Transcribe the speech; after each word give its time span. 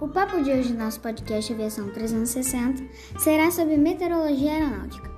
o 0.00 0.08
papo 0.08 0.42
de 0.42 0.50
hoje 0.50 0.72
do 0.72 0.78
nosso 0.78 1.00
podcast 1.00 1.52
Aviação 1.52 1.90
360 1.90 2.82
será 3.18 3.50
sobre 3.50 3.76
meteorologia 3.76 4.52
aeronáutica. 4.52 5.10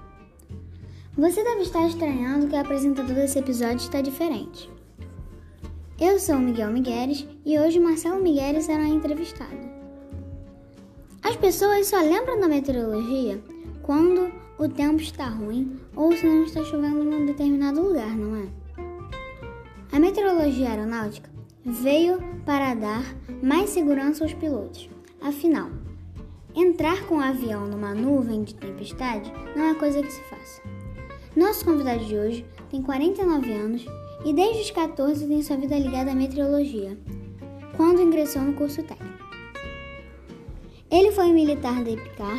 Você 1.17 1.45
deve 1.45 1.63
estar 1.63 1.87
estranhando 1.87 2.49
que 2.49 2.57
o 2.57 2.59
apresentador 2.59 3.15
desse 3.15 3.39
episódio 3.39 3.77
está 3.77 4.01
diferente. 4.01 4.69
Eu 6.01 6.19
sou 6.19 6.35
o 6.35 6.41
Miguel 6.41 6.73
Migueles 6.73 7.25
e 7.47 7.57
hoje 7.57 7.79
Marcelo 7.79 8.21
Migueles 8.21 8.65
será 8.65 8.83
entrevistado. 8.85 9.71
As 11.23 11.37
pessoas 11.37 11.87
só 11.87 12.01
lembram 12.01 12.41
da 12.41 12.49
meteorologia 12.49 13.41
quando 13.81 14.33
o 14.59 14.69
tempo 14.69 15.01
está 15.01 15.29
ruim 15.29 15.79
ou 15.95 16.17
se 16.17 16.27
não 16.27 16.43
está 16.43 16.65
chovendo 16.65 17.05
em 17.05 17.15
um 17.15 17.27
determinado 17.27 17.81
lugar, 17.81 18.17
não 18.17 18.35
é? 18.35 18.49
A 19.93 20.01
meteorologia 20.01 20.71
aeronáutica 20.71 21.30
veio 21.65 22.19
para 22.45 22.75
dar 22.75 23.05
mais 23.43 23.71
segurança 23.71 24.25
aos 24.25 24.35
pilotos. 24.35 24.89
Afinal, 25.21 25.71
entrar 26.55 27.05
com 27.07 27.17
o 27.17 27.21
avião 27.21 27.67
numa 27.67 27.95
nuvem 27.95 28.43
de 28.43 28.55
tempestade 28.55 29.33
não 29.55 29.67
é 29.67 29.75
coisa 29.75 30.03
que 30.03 30.13
se 30.13 30.23
faça. 30.23 30.63
Nosso 31.37 31.65
convidado 31.65 32.05
de 32.05 32.17
hoje 32.17 32.47
tem 32.71 32.83
49 32.83 33.53
anos 33.53 33.85
e 34.25 34.33
desde 34.33 34.63
os 34.63 34.71
14 34.71 35.27
tem 35.27 35.43
sua 35.43 35.57
vida 35.57 35.79
ligada 35.79 36.11
à 36.11 36.15
meteorologia, 36.15 36.99
quando 37.77 38.03
ingressou 38.03 38.43
no 38.43 38.55
curso 38.55 38.83
técnico. 38.83 39.21
Ele 40.91 41.13
foi 41.13 41.33
militar 41.33 41.85
da 41.85 41.91
IPCAR 41.91 42.39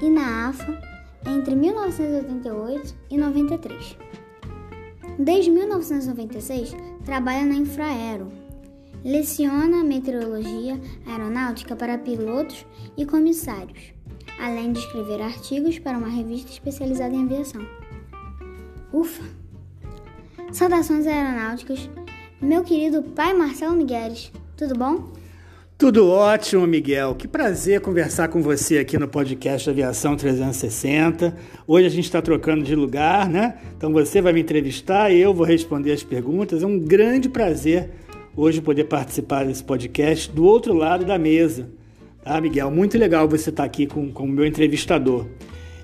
e 0.00 0.08
na 0.08 0.48
AFA 0.48 0.80
entre 1.26 1.54
1988 1.54 2.94
e 3.10 3.18
93. 3.18 3.96
Desde 5.18 5.50
1996, 5.50 6.74
trabalha 7.04 7.44
na 7.44 7.56
Infraero, 7.56 8.39
Leciona 9.04 9.82
meteorologia 9.82 10.78
aeronáutica 11.06 11.74
para 11.74 11.96
pilotos 11.96 12.66
e 12.98 13.06
comissários, 13.06 13.94
além 14.38 14.72
de 14.72 14.80
escrever 14.80 15.22
artigos 15.22 15.78
para 15.78 15.96
uma 15.96 16.08
revista 16.08 16.50
especializada 16.50 17.14
em 17.14 17.24
aviação. 17.24 17.66
Ufa! 18.92 19.22
Saudações 20.52 21.06
aeronáuticas, 21.06 21.88
meu 22.42 22.62
querido 22.62 23.02
pai 23.02 23.32
Marcelo 23.32 23.74
Migueles, 23.74 24.30
tudo 24.54 24.74
bom? 24.74 25.12
Tudo 25.78 26.06
ótimo, 26.10 26.66
Miguel. 26.66 27.14
Que 27.14 27.26
prazer 27.26 27.80
conversar 27.80 28.28
com 28.28 28.42
você 28.42 28.76
aqui 28.76 28.98
no 28.98 29.08
podcast 29.08 29.70
Aviação 29.70 30.14
360. 30.14 31.34
Hoje 31.66 31.86
a 31.86 31.90
gente 31.90 32.04
está 32.04 32.20
trocando 32.20 32.62
de 32.62 32.74
lugar, 32.74 33.30
né? 33.30 33.56
Então 33.74 33.90
você 33.90 34.20
vai 34.20 34.34
me 34.34 34.42
entrevistar 34.42 35.10
e 35.10 35.18
eu 35.18 35.32
vou 35.32 35.46
responder 35.46 35.92
as 35.92 36.02
perguntas. 36.02 36.62
É 36.62 36.66
um 36.66 36.78
grande 36.78 37.30
prazer 37.30 37.92
hoje 38.40 38.62
poder 38.62 38.84
participar 38.84 39.44
desse 39.44 39.62
podcast 39.62 40.30
do 40.30 40.44
outro 40.44 40.72
lado 40.72 41.04
da 41.04 41.18
mesa. 41.18 41.68
Tá, 42.24 42.40
Miguel? 42.40 42.70
Muito 42.70 42.96
legal 42.96 43.28
você 43.28 43.50
estar 43.50 43.62
tá 43.62 43.66
aqui 43.66 43.86
com, 43.86 44.10
com 44.10 44.24
o 44.24 44.28
meu 44.28 44.46
entrevistador. 44.46 45.26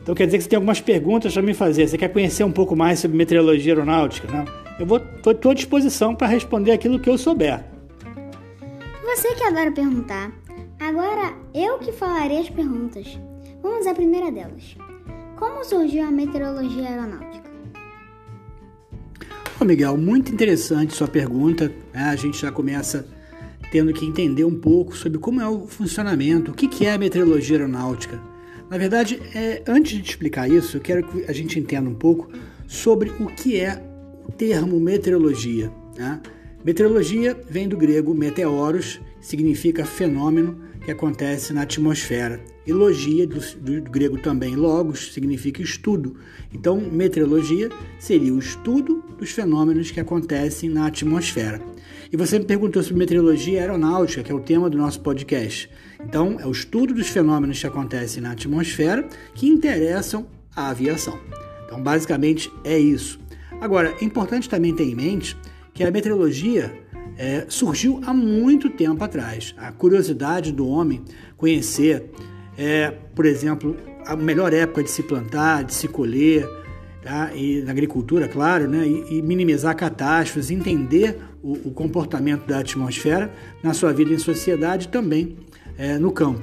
Então 0.02 0.14
quer 0.14 0.24
dizer 0.24 0.38
que 0.38 0.44
você 0.44 0.50
tem 0.50 0.56
algumas 0.56 0.80
perguntas 0.80 1.34
para 1.34 1.42
me 1.42 1.52
fazer. 1.52 1.86
Você 1.86 1.98
quer 1.98 2.08
conhecer 2.08 2.44
um 2.44 2.52
pouco 2.52 2.74
mais 2.74 2.98
sobre 2.98 3.16
meteorologia 3.16 3.74
aeronáutica? 3.74 4.28
Não? 4.32 4.44
Eu 4.78 4.86
vou 4.86 5.00
à 5.50 5.54
disposição 5.54 6.14
para 6.14 6.28
responder 6.28 6.72
aquilo 6.72 6.98
que 6.98 7.10
eu 7.10 7.18
souber. 7.18 7.62
Você 9.04 9.34
que 9.34 9.42
adora 9.42 9.72
perguntar, 9.72 10.32
agora 10.80 11.34
eu 11.54 11.78
que 11.78 11.92
falarei 11.92 12.38
as 12.38 12.50
perguntas. 12.50 13.18
Vamos 13.62 13.86
à 13.86 13.94
primeira 13.94 14.30
delas. 14.30 14.76
Como 15.36 15.64
surgiu 15.64 16.06
a 16.06 16.10
meteorologia 16.10 16.88
aeronáutica? 16.88 17.45
Miguel, 19.66 19.96
muito 19.96 20.32
interessante 20.32 20.94
sua 20.94 21.08
pergunta. 21.08 21.72
Né? 21.92 22.02
A 22.02 22.16
gente 22.16 22.40
já 22.40 22.52
começa 22.52 23.06
tendo 23.70 23.92
que 23.92 24.06
entender 24.06 24.44
um 24.44 24.58
pouco 24.58 24.96
sobre 24.96 25.18
como 25.18 25.40
é 25.40 25.48
o 25.48 25.66
funcionamento, 25.66 26.52
o 26.52 26.54
que 26.54 26.86
é 26.86 26.92
a 26.92 26.98
meteorologia 26.98 27.56
aeronáutica. 27.56 28.20
Na 28.70 28.78
verdade, 28.78 29.20
é, 29.34 29.62
antes 29.66 29.92
de 29.92 30.02
te 30.02 30.10
explicar 30.10 30.48
isso, 30.48 30.76
eu 30.76 30.80
quero 30.80 31.06
que 31.06 31.24
a 31.28 31.32
gente 31.32 31.58
entenda 31.58 31.88
um 31.88 31.94
pouco 31.94 32.28
sobre 32.66 33.10
o 33.20 33.26
que 33.26 33.60
é 33.60 33.82
o 34.26 34.32
termo 34.32 34.78
meteorologia. 34.80 35.70
Né? 35.96 36.20
Meteorologia 36.64 37.36
vem 37.48 37.68
do 37.68 37.76
grego 37.76 38.14
meteoros, 38.14 39.00
significa 39.20 39.84
fenômeno 39.84 40.60
que 40.84 40.90
acontece 40.90 41.52
na 41.52 41.62
atmosfera. 41.62 42.40
E 42.66 42.72
logia, 42.72 43.26
do, 43.26 43.38
do, 43.60 43.90
grego 43.90 44.18
também 44.18 44.56
logos, 44.56 45.12
significa 45.12 45.62
estudo. 45.62 46.16
Então, 46.52 46.80
meteorologia 46.80 47.68
seria 47.98 48.34
o 48.34 48.38
estudo 48.38 49.04
dos 49.18 49.30
fenômenos 49.30 49.90
que 49.90 50.00
acontecem 50.00 50.68
na 50.68 50.86
atmosfera. 50.86 51.60
E 52.12 52.16
você 52.16 52.38
me 52.38 52.44
perguntou 52.44 52.82
sobre 52.82 52.98
meteorologia 52.98 53.60
aeronáutica, 53.60 54.22
que 54.22 54.32
é 54.32 54.34
o 54.34 54.40
tema 54.40 54.68
do 54.68 54.76
nosso 54.76 55.00
podcast. 55.00 55.70
Então, 56.02 56.38
é 56.40 56.46
o 56.46 56.50
estudo 56.50 56.92
dos 56.92 57.08
fenômenos 57.08 57.60
que 57.60 57.66
acontecem 57.66 58.22
na 58.22 58.32
atmosfera 58.32 59.08
que 59.34 59.46
interessam 59.46 60.26
a 60.54 60.68
aviação. 60.68 61.18
Então, 61.64 61.82
basicamente 61.82 62.50
é 62.64 62.78
isso. 62.78 63.18
Agora, 63.60 63.94
é 64.00 64.04
importante 64.04 64.48
também 64.48 64.74
ter 64.74 64.84
em 64.84 64.94
mente 64.94 65.36
que 65.72 65.84
a 65.84 65.90
meteorologia 65.90 66.72
é, 67.18 67.46
surgiu 67.48 68.00
há 68.04 68.12
muito 68.12 68.70
tempo 68.70 69.02
atrás. 69.02 69.54
A 69.56 69.72
curiosidade 69.72 70.52
do 70.52 70.66
homem 70.66 71.02
conhecer, 71.36 72.10
é, 72.56 72.92
por 73.14 73.26
exemplo, 73.26 73.76
a 74.06 74.16
melhor 74.16 74.52
época 74.52 74.82
de 74.82 74.90
se 74.90 75.02
plantar, 75.02 75.64
de 75.64 75.74
se 75.74 75.88
colher, 75.88 76.48
tá? 77.02 77.30
e 77.34 77.62
na 77.62 77.70
agricultura, 77.70 78.28
claro, 78.28 78.68
né? 78.68 78.86
e, 78.86 79.18
e 79.18 79.22
minimizar 79.22 79.76
catástrofes, 79.76 80.50
entender 80.50 81.18
o, 81.42 81.52
o, 81.68 81.70
comportamento 81.70 82.46
da 82.46 82.58
atmosfera 82.58 83.32
na 83.62 83.74
sua 83.74 83.92
vida 83.92 84.12
em 84.12 84.18
sociedade 84.18 84.88
também 84.88 85.36
é, 85.76 85.98
no 85.98 86.10
campo. 86.10 86.42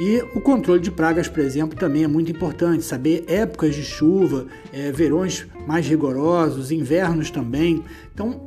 E 0.00 0.20
o 0.34 0.40
controle 0.40 0.80
de 0.80 0.90
pragas, 0.90 1.28
por 1.28 1.40
exemplo, 1.40 1.78
também 1.78 2.02
é 2.02 2.08
muito 2.08 2.30
importante. 2.30 2.84
Saber 2.84 3.24
épocas 3.28 3.76
de 3.76 3.84
chuva, 3.84 4.46
é, 4.72 4.90
verões 4.90 5.46
mais 5.68 5.86
rigorosos, 5.86 6.72
invernos 6.72 7.30
também. 7.30 7.84
Então, 8.12 8.40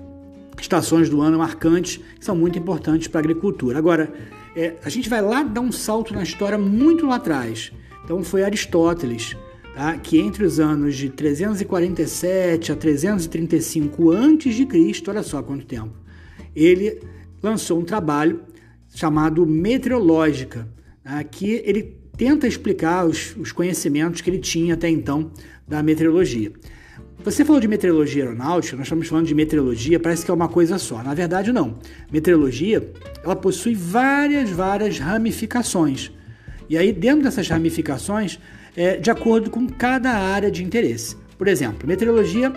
estações 0.60 1.10
do 1.10 1.22
ano 1.22 1.38
marcantes 1.38 2.02
são 2.20 2.36
muito 2.36 2.60
importantes 2.60 3.08
para 3.08 3.20
a 3.20 3.24
agricultura. 3.24 3.78
Agora, 3.78 4.12
é, 4.58 4.76
a 4.84 4.90
gente 4.90 5.08
vai 5.08 5.22
lá 5.22 5.44
dar 5.44 5.62
um 5.62 5.72
salto 5.72 6.16
na 6.16 6.24
história 6.24 6.58
muito 6.58 7.06
lá 7.06 7.18
atrás. 7.18 7.72
Então, 8.04 8.24
foi 8.24 8.44
Aristóteles, 8.44 9.38
tá? 9.76 9.96
que 9.98 10.18
entre 10.18 10.44
os 10.44 10.60
anos 10.60 10.96
de 10.96 11.10
347 11.10 12.72
a 12.72 12.76
335 12.76 14.12
a.C., 14.12 15.04
olha 15.08 15.22
só 15.22 15.44
quanto 15.44 15.64
tempo, 15.64 15.94
ele 16.56 17.00
lançou 17.44 17.80
um 17.80 17.86
trabalho 17.86 18.42
chamado 18.90 19.46
Meteorológica, 19.46 20.68
tá? 21.04 21.24
que 21.24 21.62
ele 21.64 21.96
tenta 22.18 22.48
explicar 22.48 23.06
os, 23.06 23.36
os 23.38 23.52
conhecimentos 23.52 24.22
que 24.22 24.30
ele 24.32 24.40
tinha 24.40 24.74
até 24.74 24.90
então 24.90 25.32
da 25.68 25.84
meteorologia. 25.84 26.52
Você 27.24 27.44
falou 27.44 27.60
de 27.60 27.68
meteorologia 27.68 28.24
aeronáutica, 28.24 28.78
nós 28.78 28.86
estamos 28.86 29.08
falando 29.08 29.26
de 29.26 29.36
meteorologia, 29.36 30.00
parece 30.00 30.24
que 30.24 30.32
é 30.32 30.34
uma 30.34 30.48
coisa 30.48 30.78
só. 30.78 31.02
Na 31.02 31.14
verdade, 31.14 31.52
não. 31.52 31.76
Meteorologia, 32.12 32.92
ela 33.24 33.36
possui 33.36 33.74
várias, 33.74 34.50
várias 34.50 35.00
ramificações. 35.00 36.12
E 36.70 36.78
aí, 36.78 36.94
dentro 36.94 37.24
dessas 37.24 37.50
ramificações, 37.50 38.40
é 38.76 38.98
de 38.98 39.10
acordo 39.10 39.50
com 39.50 39.68
cada 39.68 40.12
área 40.12 40.52
de 40.52 40.64
interesse. 40.64 41.18
Por 41.38 41.48
exemplo, 41.48 41.88
meteorologia 41.88 42.54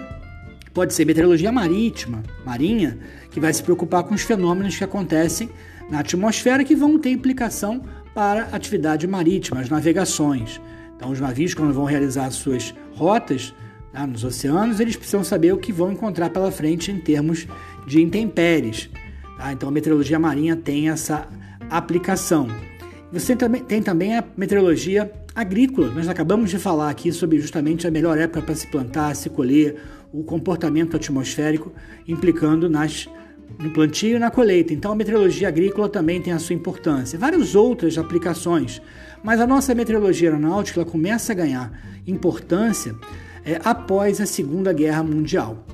pode 0.74 0.94
ser 0.94 1.04
meteorologia 1.04 1.50
marítima, 1.50 2.22
marinha, 2.44 2.98
que 3.30 3.40
vai 3.40 3.52
se 3.52 3.62
preocupar 3.62 4.04
com 4.04 4.14
os 4.14 4.22
fenômenos 4.22 4.76
que 4.76 4.84
acontecem 4.84 5.50
na 5.90 6.00
atmosfera 6.00 6.62
que 6.62 6.76
vão 6.76 6.98
ter 6.98 7.10
implicação 7.10 7.82
para 8.14 8.44
a 8.44 8.56
atividade 8.56 9.06
marítima, 9.06 9.60
as 9.60 9.68
navegações. 9.68 10.60
Então, 10.96 11.10
os 11.10 11.18
navios, 11.18 11.54
quando 11.54 11.72
vão 11.72 11.84
realizar 11.84 12.30
suas 12.30 12.74
rotas, 12.92 13.54
Tá? 13.92 14.06
Nos 14.06 14.24
oceanos, 14.24 14.80
eles 14.80 14.96
precisam 14.96 15.24
saber 15.24 15.52
o 15.52 15.58
que 15.58 15.72
vão 15.72 15.92
encontrar 15.92 16.30
pela 16.30 16.50
frente 16.50 16.90
em 16.90 16.98
termos 16.98 17.46
de 17.86 18.00
intempéries. 18.00 18.88
Tá? 19.36 19.52
Então, 19.52 19.68
a 19.68 19.72
meteorologia 19.72 20.18
marinha 20.18 20.56
tem 20.56 20.88
essa 20.88 21.28
aplicação. 21.68 22.48
Você 23.12 23.34
também, 23.34 23.62
tem 23.62 23.82
também 23.82 24.16
a 24.16 24.24
meteorologia 24.36 25.10
agrícola. 25.34 25.90
Nós 25.90 26.08
acabamos 26.08 26.50
de 26.50 26.58
falar 26.58 26.90
aqui 26.90 27.12
sobre 27.12 27.40
justamente 27.40 27.86
a 27.86 27.90
melhor 27.90 28.16
época 28.16 28.42
para 28.42 28.54
se 28.54 28.66
plantar, 28.66 29.14
se 29.16 29.28
colher, 29.28 29.76
o 30.12 30.22
comportamento 30.22 30.96
atmosférico 30.96 31.72
implicando 32.06 32.68
nas, 32.68 33.08
no 33.58 33.70
plantio 33.70 34.16
e 34.16 34.18
na 34.18 34.30
colheita. 34.30 34.72
Então, 34.72 34.92
a 34.92 34.94
meteorologia 34.94 35.48
agrícola 35.48 35.88
também 35.88 36.20
tem 36.20 36.32
a 36.32 36.38
sua 36.38 36.54
importância. 36.54 37.18
Várias 37.18 37.54
outras 37.54 37.98
aplicações. 37.98 38.80
Mas 39.22 39.40
a 39.40 39.46
nossa 39.46 39.74
meteorologia 39.74 40.28
aeronáutica 40.28 40.84
começa 40.84 41.32
a 41.32 41.34
ganhar 41.34 41.72
importância 42.06 42.94
é, 43.44 43.60
após 43.64 44.20
a 44.20 44.26
Segunda 44.26 44.72
Guerra 44.72 45.02
Mundial. 45.02 45.64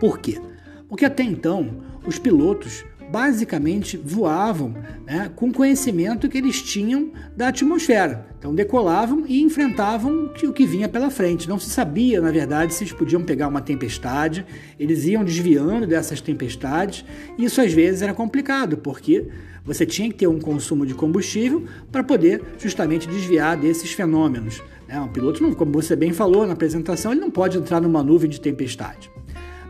Por 0.00 0.18
quê? 0.18 0.40
Porque 0.88 1.04
até 1.04 1.22
então 1.22 1.82
os 2.06 2.18
pilotos 2.18 2.84
basicamente 3.10 3.96
voavam 3.96 4.74
né, 5.06 5.30
com 5.36 5.52
conhecimento 5.52 6.28
que 6.28 6.38
eles 6.38 6.60
tinham 6.62 7.12
da 7.36 7.48
atmosfera. 7.48 8.26
Então 8.38 8.54
decolavam 8.54 9.24
e 9.26 9.40
enfrentavam 9.40 10.32
o 10.42 10.52
que 10.52 10.66
vinha 10.66 10.88
pela 10.88 11.10
frente. 11.10 11.48
Não 11.48 11.58
se 11.58 11.70
sabia, 11.70 12.20
na 12.20 12.30
verdade, 12.30 12.74
se 12.74 12.82
eles 12.82 12.92
podiam 12.92 13.22
pegar 13.22 13.48
uma 13.48 13.60
tempestade, 13.60 14.44
eles 14.78 15.04
iam 15.04 15.24
desviando 15.24 15.86
dessas 15.86 16.20
tempestades. 16.20 17.04
Isso 17.38 17.60
às 17.60 17.72
vezes 17.72 18.02
era 18.02 18.12
complicado, 18.12 18.78
porque 18.78 19.28
você 19.64 19.86
tinha 19.86 20.08
que 20.08 20.16
ter 20.16 20.26
um 20.26 20.40
consumo 20.40 20.84
de 20.84 20.92
combustível 20.92 21.64
para 21.90 22.04
poder 22.04 22.42
justamente 22.58 23.08
desviar 23.08 23.56
desses 23.56 23.92
fenômenos. 23.92 24.62
Né? 24.88 25.00
Um 25.00 25.08
piloto, 25.08 25.54
como 25.56 25.72
você 25.72 25.96
bem 25.96 26.12
falou 26.12 26.46
na 26.46 26.52
apresentação, 26.52 27.12
ele 27.12 27.20
não 27.20 27.30
pode 27.30 27.58
entrar 27.58 27.80
numa 27.80 28.02
nuvem 28.02 28.28
de 28.28 28.40
tempestade. 28.40 29.10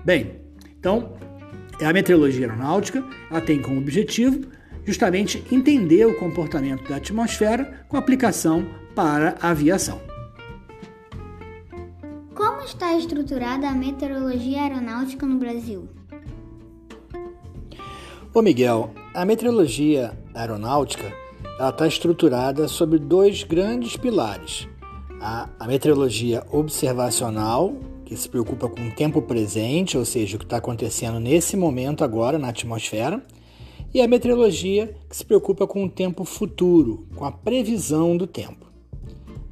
Bem, 0.04 0.40
então 0.78 1.14
a 1.82 1.92
meteorologia 1.92 2.46
aeronáutica 2.46 3.04
ela 3.30 3.40
tem 3.40 3.60
como 3.60 3.78
objetivo 3.78 4.46
justamente 4.84 5.42
entender 5.50 6.06
o 6.06 6.14
comportamento 6.14 6.88
da 6.88 6.96
atmosfera 6.96 7.84
com 7.88 7.96
aplicação 7.96 8.66
para 8.94 9.36
a 9.40 9.50
aviação. 9.50 10.00
Como 12.34 12.60
está 12.60 12.96
estruturada 12.96 13.68
a 13.68 13.72
meteorologia 13.72 14.62
aeronáutica 14.62 15.26
no 15.26 15.38
Brasil? 15.38 15.88
Ô 18.32 18.42
Miguel, 18.42 18.92
a 19.14 19.24
meteorologia 19.24 20.18
aeronáutica 20.34 21.12
está 21.60 21.86
estruturada 21.86 22.66
sobre 22.68 22.98
dois 22.98 23.44
grandes 23.44 23.96
pilares. 23.96 24.68
A, 25.26 25.48
a, 25.58 25.66
meteorologia 25.66 26.44
observacional, 26.52 27.74
que 28.04 28.14
se 28.14 28.28
preocupa 28.28 28.68
com 28.68 28.86
o 28.86 28.90
tempo 28.90 29.22
presente, 29.22 29.96
ou 29.96 30.04
seja, 30.04 30.36
o 30.36 30.38
que 30.38 30.44
está 30.44 30.58
acontecendo 30.58 31.18
nesse 31.18 31.56
momento 31.56 32.04
agora 32.04 32.38
na 32.38 32.50
atmosfera, 32.50 33.22
e 33.94 34.02
a 34.02 34.06
meteorologia, 34.06 34.94
que 35.08 35.16
se 35.16 35.24
preocupa 35.24 35.66
com 35.66 35.82
o 35.82 35.88
tempo 35.88 36.26
futuro, 36.26 37.06
com 37.16 37.24
a 37.24 37.32
previsão 37.32 38.18
do 38.18 38.26
tempo, 38.26 38.66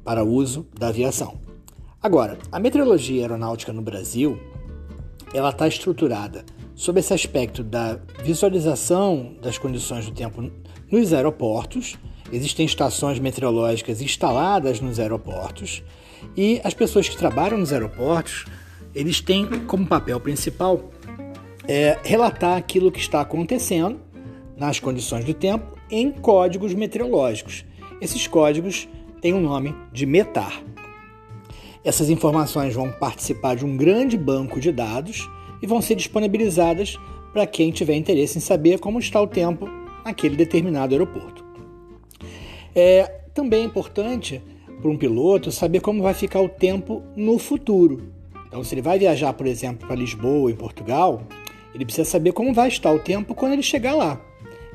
para 0.03 0.23
uso 0.23 0.67
da 0.77 0.89
aviação. 0.89 1.39
Agora, 1.99 2.37
a 2.51 2.59
meteorologia 2.59 3.23
aeronáutica 3.23 3.73
no 3.73 3.81
Brasil, 3.81 4.37
ela 5.33 5.49
está 5.49 5.67
estruturada 5.67 6.45
sobre 6.75 6.99
esse 6.99 7.15
aspecto 7.15 7.63
da 7.63 7.99
visualização 8.23 9.37
das 9.41 9.57
condições 9.57 10.05
do 10.05 10.11
tempo 10.11 10.51
nos 10.91 11.13
aeroportos. 11.13 11.97
Existem 12.31 12.65
estações 12.65 13.19
meteorológicas 13.19 14.01
instaladas 14.01 14.79
nos 14.79 14.99
aeroportos 14.99 15.83
e 16.35 16.59
as 16.63 16.73
pessoas 16.73 17.07
que 17.07 17.17
trabalham 17.17 17.57
nos 17.57 17.73
aeroportos 17.73 18.45
eles 18.95 19.19
têm 19.19 19.45
como 19.65 19.85
papel 19.85 20.19
principal 20.19 20.91
é, 21.67 21.97
relatar 22.03 22.57
aquilo 22.57 22.91
que 22.91 22.99
está 22.99 23.21
acontecendo 23.21 23.99
nas 24.55 24.79
condições 24.79 25.25
do 25.25 25.33
tempo 25.33 25.77
em 25.89 26.11
códigos 26.11 26.73
meteorológicos. 26.73 27.65
Esses 27.99 28.27
códigos 28.27 28.87
têm 29.21 29.33
o 29.33 29.39
nome 29.39 29.75
de 29.91 30.05
METAR. 30.05 30.61
Essas 31.83 32.09
informações 32.09 32.73
vão 32.73 32.91
participar 32.91 33.55
de 33.55 33.65
um 33.65 33.75
grande 33.75 34.17
banco 34.17 34.59
de 34.59 34.71
dados 34.71 35.27
e 35.61 35.67
vão 35.67 35.81
ser 35.81 35.95
disponibilizadas 35.95 36.97
para 37.33 37.47
quem 37.47 37.71
tiver 37.71 37.95
interesse 37.95 38.37
em 38.37 38.41
saber 38.41 38.79
como 38.79 38.99
está 38.99 39.19
o 39.19 39.27
tempo 39.27 39.67
naquele 40.05 40.35
determinado 40.35 40.93
aeroporto. 40.93 41.42
É 42.75 43.03
também 43.33 43.65
importante 43.65 44.41
para 44.81 44.89
um 44.89 44.97
piloto 44.97 45.51
saber 45.51 45.79
como 45.79 46.01
vai 46.01 46.13
ficar 46.13 46.41
o 46.41 46.49
tempo 46.49 47.01
no 47.15 47.37
futuro. 47.37 48.11
Então, 48.47 48.63
se 48.63 48.75
ele 48.75 48.81
vai 48.81 48.99
viajar, 48.99 49.33
por 49.33 49.47
exemplo, 49.47 49.87
para 49.87 49.95
Lisboa, 49.95 50.51
em 50.51 50.55
Portugal, 50.55 51.23
ele 51.73 51.85
precisa 51.85 52.07
saber 52.07 52.33
como 52.33 52.53
vai 52.53 52.67
estar 52.67 52.91
o 52.91 52.99
tempo 52.99 53.33
quando 53.33 53.53
ele 53.53 53.63
chegar 53.63 53.95
lá. 53.95 54.21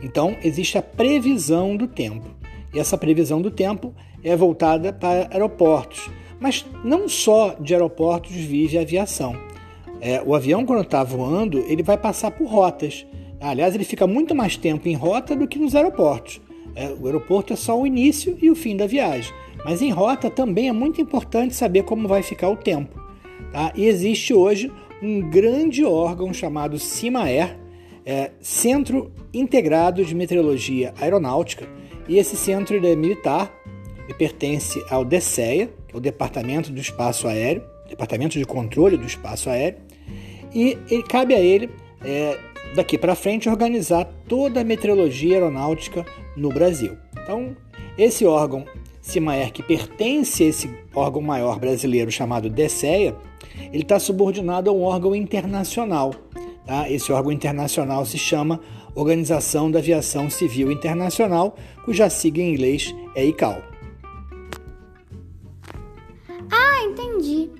Então, 0.02 0.36
existe 0.42 0.78
a 0.78 0.82
previsão 0.82 1.76
do 1.76 1.86
tempo. 1.86 2.26
E 2.74 2.78
essa 2.78 2.98
previsão 2.98 3.40
do 3.40 3.50
tempo 3.50 3.94
é 4.22 4.34
voltada 4.34 4.92
para 4.92 5.28
aeroportos. 5.30 6.10
Mas 6.40 6.64
não 6.84 7.08
só 7.08 7.54
de 7.60 7.74
aeroportos 7.74 8.34
vive 8.34 8.78
a 8.78 8.82
aviação. 8.82 9.36
É, 10.00 10.22
o 10.24 10.34
avião, 10.34 10.64
quando 10.64 10.82
está 10.82 11.02
voando, 11.02 11.58
ele 11.68 11.82
vai 11.82 11.98
passar 11.98 12.30
por 12.30 12.48
rotas. 12.48 13.06
Aliás, 13.40 13.74
ele 13.74 13.84
fica 13.84 14.06
muito 14.06 14.34
mais 14.34 14.56
tempo 14.56 14.88
em 14.88 14.94
rota 14.94 15.34
do 15.34 15.46
que 15.46 15.58
nos 15.58 15.74
aeroportos. 15.74 16.40
É, 16.74 16.94
o 16.98 17.06
aeroporto 17.06 17.52
é 17.52 17.56
só 17.56 17.78
o 17.78 17.86
início 17.86 18.36
e 18.40 18.50
o 18.50 18.56
fim 18.56 18.76
da 18.76 18.86
viagem. 18.86 19.32
Mas 19.64 19.82
em 19.82 19.90
rota 19.90 20.30
também 20.30 20.68
é 20.68 20.72
muito 20.72 21.00
importante 21.00 21.54
saber 21.54 21.82
como 21.82 22.06
vai 22.06 22.22
ficar 22.22 22.48
o 22.48 22.56
tempo. 22.56 23.00
Tá? 23.52 23.72
E 23.74 23.86
existe 23.86 24.32
hoje 24.32 24.70
um 25.02 25.28
grande 25.28 25.84
órgão 25.84 26.32
chamado 26.32 26.78
CIMAER, 26.78 27.58
é, 28.04 28.30
Centro 28.40 29.12
Integrado 29.32 30.04
de 30.04 30.14
Meteorologia 30.14 30.94
Aeronáutica, 31.00 31.68
e 32.08 32.16
esse 32.16 32.36
centro 32.36 32.84
é 32.84 32.96
militar 32.96 33.52
e 34.08 34.14
pertence 34.14 34.82
ao 34.88 35.04
DECEA, 35.04 35.68
que 35.86 35.94
é 35.94 35.98
o 35.98 36.00
Departamento 36.00 36.72
do 36.72 36.80
Espaço 36.80 37.28
Aéreo, 37.28 37.62
Departamento 37.88 38.38
de 38.38 38.44
Controle 38.44 38.96
do 38.96 39.06
Espaço 39.06 39.50
Aéreo, 39.50 39.78
e, 40.54 40.76
cabe 41.08 41.34
a 41.34 41.40
ele, 41.40 41.70
é, 42.02 42.38
daqui 42.74 42.98
para 42.98 43.14
frente, 43.14 43.48
organizar 43.48 44.04
toda 44.28 44.60
a 44.60 44.64
meteorologia 44.64 45.36
aeronáutica 45.36 46.04
no 46.36 46.48
Brasil. 46.50 46.96
Então, 47.22 47.56
esse 47.96 48.24
órgão 48.24 48.64
CIMAER, 49.00 49.52
que 49.52 49.62
pertence 49.62 50.44
a 50.44 50.46
esse 50.46 50.70
órgão 50.94 51.22
maior 51.22 51.58
brasileiro 51.58 52.10
chamado 52.10 52.50
DSEA, 52.50 53.16
ele 53.72 53.82
está 53.82 53.98
subordinado 53.98 54.70
a 54.70 54.72
um 54.72 54.82
órgão 54.82 55.14
internacional. 55.14 56.14
Tá? 56.66 56.90
Esse 56.90 57.10
órgão 57.12 57.32
internacional 57.32 58.04
se 58.04 58.18
chama 58.18 58.60
Organização 58.94 59.70
da 59.70 59.78
Aviação 59.78 60.28
Civil 60.28 60.70
Internacional, 60.70 61.56
cuja 61.84 62.10
sigla 62.10 62.42
em 62.42 62.52
inglês 62.52 62.94
é 63.14 63.24
ICAO. 63.24 63.62
Ah, 66.50 66.84
entendi. 66.84 67.50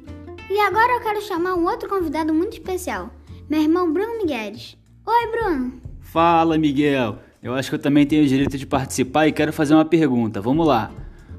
E 0.51 0.61
agora 0.61 0.93
eu 0.94 1.01
quero 1.01 1.23
chamar 1.23 1.55
um 1.55 1.67
outro 1.67 1.89
convidado 1.89 2.35
muito 2.35 2.55
especial, 2.55 3.11
meu 3.49 3.62
irmão 3.62 3.93
Bruno 3.93 4.19
Migueles. 4.19 4.77
Oi, 5.10 5.31
Bruno. 5.31 5.72
Fala, 6.02 6.58
Miguel. 6.58 7.19
Eu 7.43 7.55
acho 7.55 7.70
que 7.70 7.76
eu 7.76 7.78
também 7.78 8.05
tenho 8.05 8.22
o 8.22 8.26
direito 8.26 8.58
de 8.58 8.66
participar 8.66 9.26
e 9.26 9.32
quero 9.32 9.55
fazer 9.55 9.72
uma 9.72 9.84
pergunta. 9.87 10.38
Vamos 10.38 10.66
lá. 10.66 10.93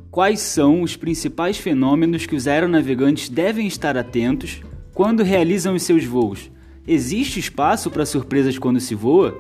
Quais 0.10 0.40
são 0.40 0.82
os 0.82 0.96
principais 0.96 1.56
fenômenos 1.56 2.26
que 2.26 2.36
os 2.36 2.48
aeronavegantes 2.48 3.30
devem 3.30 3.68
estar 3.68 3.96
atentos 3.96 4.64
quando 4.92 5.22
realizam 5.22 5.76
os 5.76 5.84
seus 5.84 6.04
voos? 6.04 6.50
Existe 6.88 7.40
espaço 7.40 7.92
para 7.92 8.08
surpresas 8.08 8.58
quando 8.58 8.80
se 8.80 8.96
voa? 8.96 9.40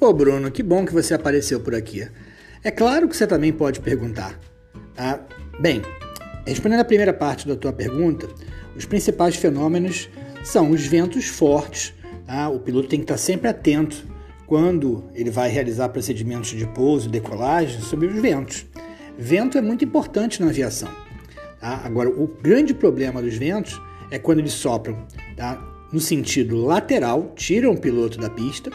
Ô 0.00 0.10
Bruno, 0.14 0.50
que 0.50 0.62
bom 0.62 0.86
que 0.86 0.94
você 0.94 1.12
apareceu 1.12 1.60
por 1.60 1.74
aqui. 1.74 2.08
É 2.64 2.70
claro 2.70 3.10
que 3.10 3.14
você 3.14 3.26
também 3.26 3.52
pode 3.52 3.80
perguntar. 3.80 4.40
Tá? 4.94 5.20
Bem, 5.60 5.82
Respondendo 6.46 6.80
à 6.80 6.84
primeira 6.84 7.12
parte 7.12 7.46
da 7.46 7.54
tua 7.54 7.74
pergunta, 7.74 8.26
os 8.74 8.86
principais 8.86 9.36
fenômenos 9.36 10.08
são 10.42 10.70
os 10.70 10.86
ventos 10.86 11.26
fortes. 11.26 11.92
Tá? 12.28 12.50
O 12.50 12.60
piloto 12.60 12.88
tem 12.88 13.00
que 13.00 13.04
estar 13.04 13.16
sempre 13.16 13.48
atento 13.48 14.06
quando 14.46 15.04
ele 15.14 15.30
vai 15.30 15.48
realizar 15.48 15.88
procedimentos 15.88 16.50
de 16.50 16.66
pouso 16.66 17.08
e 17.08 17.10
decolagem 17.10 17.80
sobre 17.80 18.06
os 18.06 18.20
ventos. 18.20 18.66
Vento 19.16 19.56
é 19.56 19.62
muito 19.62 19.84
importante 19.84 20.40
na 20.40 20.50
aviação. 20.50 20.90
Tá? 21.58 21.80
Agora, 21.82 22.10
o 22.10 22.28
grande 22.28 22.74
problema 22.74 23.22
dos 23.22 23.34
ventos 23.34 23.80
é 24.10 24.18
quando 24.18 24.40
eles 24.40 24.52
sopram 24.52 25.06
tá? 25.36 25.58
no 25.90 25.98
sentido 25.98 26.64
lateral, 26.64 27.32
tiram 27.34 27.72
o 27.72 27.80
piloto 27.80 28.18
da 28.18 28.28
pista, 28.28 28.70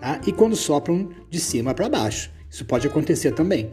tá? 0.00 0.20
e 0.24 0.32
quando 0.32 0.54
sopram 0.54 1.10
de 1.28 1.40
cima 1.40 1.74
para 1.74 1.88
baixo. 1.88 2.30
Isso 2.48 2.64
pode 2.64 2.86
acontecer 2.86 3.32
também. 3.32 3.70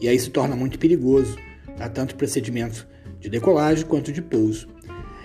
E 0.00 0.08
aí 0.08 0.18
se 0.18 0.30
torna 0.30 0.56
muito 0.56 0.78
perigoso, 0.78 1.36
tá? 1.76 1.88
tanto 1.88 2.16
procedimento 2.16 2.86
de 3.20 3.28
decolagem 3.28 3.86
quanto 3.86 4.12
de 4.12 4.20
pouso. 4.20 4.66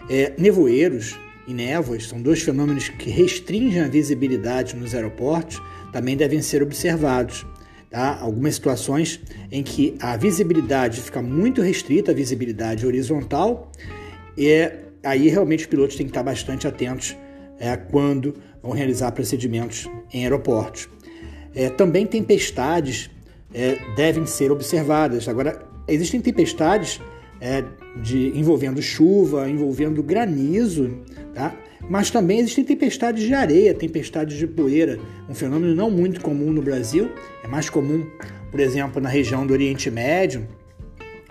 É, 0.10 0.34
nevoeiros 0.38 1.18
e 1.48 1.54
névoas 1.54 2.08
são 2.08 2.22
dois 2.22 2.42
fenômenos 2.42 2.90
que 2.90 3.10
restringem 3.10 3.82
a 3.82 3.88
visibilidade 3.88 4.76
nos 4.76 4.94
aeroportos, 4.94 5.62
também 5.92 6.18
devem 6.18 6.42
ser 6.42 6.62
observados. 6.62 7.46
Tá? 7.90 8.20
Algumas 8.20 8.56
situações 8.56 9.22
em 9.50 9.64
que 9.64 9.96
a 10.02 10.18
visibilidade 10.18 11.00
fica 11.00 11.22
muito 11.22 11.62
restrita, 11.62 12.12
a 12.12 12.14
visibilidade 12.14 12.86
horizontal, 12.86 13.72
e 14.38 14.70
aí 15.02 15.30
realmente 15.30 15.62
os 15.62 15.68
pilotos 15.68 15.96
têm 15.96 16.06
que 16.06 16.12
estar 16.12 16.24
bastante 16.24 16.68
atentos 16.68 17.16
é, 17.60 17.76
quando 17.78 18.36
vão 18.62 18.74
realizar 18.74 19.12
procedimentos 19.14 19.90
em 20.14 20.24
aeroportos. 20.24 20.90
É, 21.56 21.70
também 21.70 22.06
tempestades 22.06 23.10
é, 23.54 23.78
devem 23.96 24.26
ser 24.26 24.52
observadas. 24.52 25.28
Agora, 25.28 25.66
existem 25.88 26.20
tempestades 26.20 27.00
é, 27.40 27.64
de, 28.02 28.38
envolvendo 28.38 28.82
chuva, 28.82 29.50
envolvendo 29.50 30.02
granizo, 30.02 31.00
tá? 31.34 31.56
mas 31.90 32.10
também 32.10 32.40
existem 32.40 32.64
tempestades 32.64 33.24
de 33.24 33.34
areia, 33.34 33.74
tempestades 33.74 34.38
de 34.38 34.48
poeira, 34.48 35.00
um 35.30 35.34
fenômeno 35.34 35.74
não 35.74 35.90
muito 35.90 36.22
comum 36.22 36.52
no 36.52 36.62
Brasil, 36.62 37.10
é 37.44 37.48
mais 37.48 37.70
comum, 37.70 38.06
por 38.52 38.60
exemplo, 38.60 39.02
na 39.02 39.10
região 39.10 39.46
do 39.46 39.54
Oriente 39.54 39.90
Médio, 39.90 40.48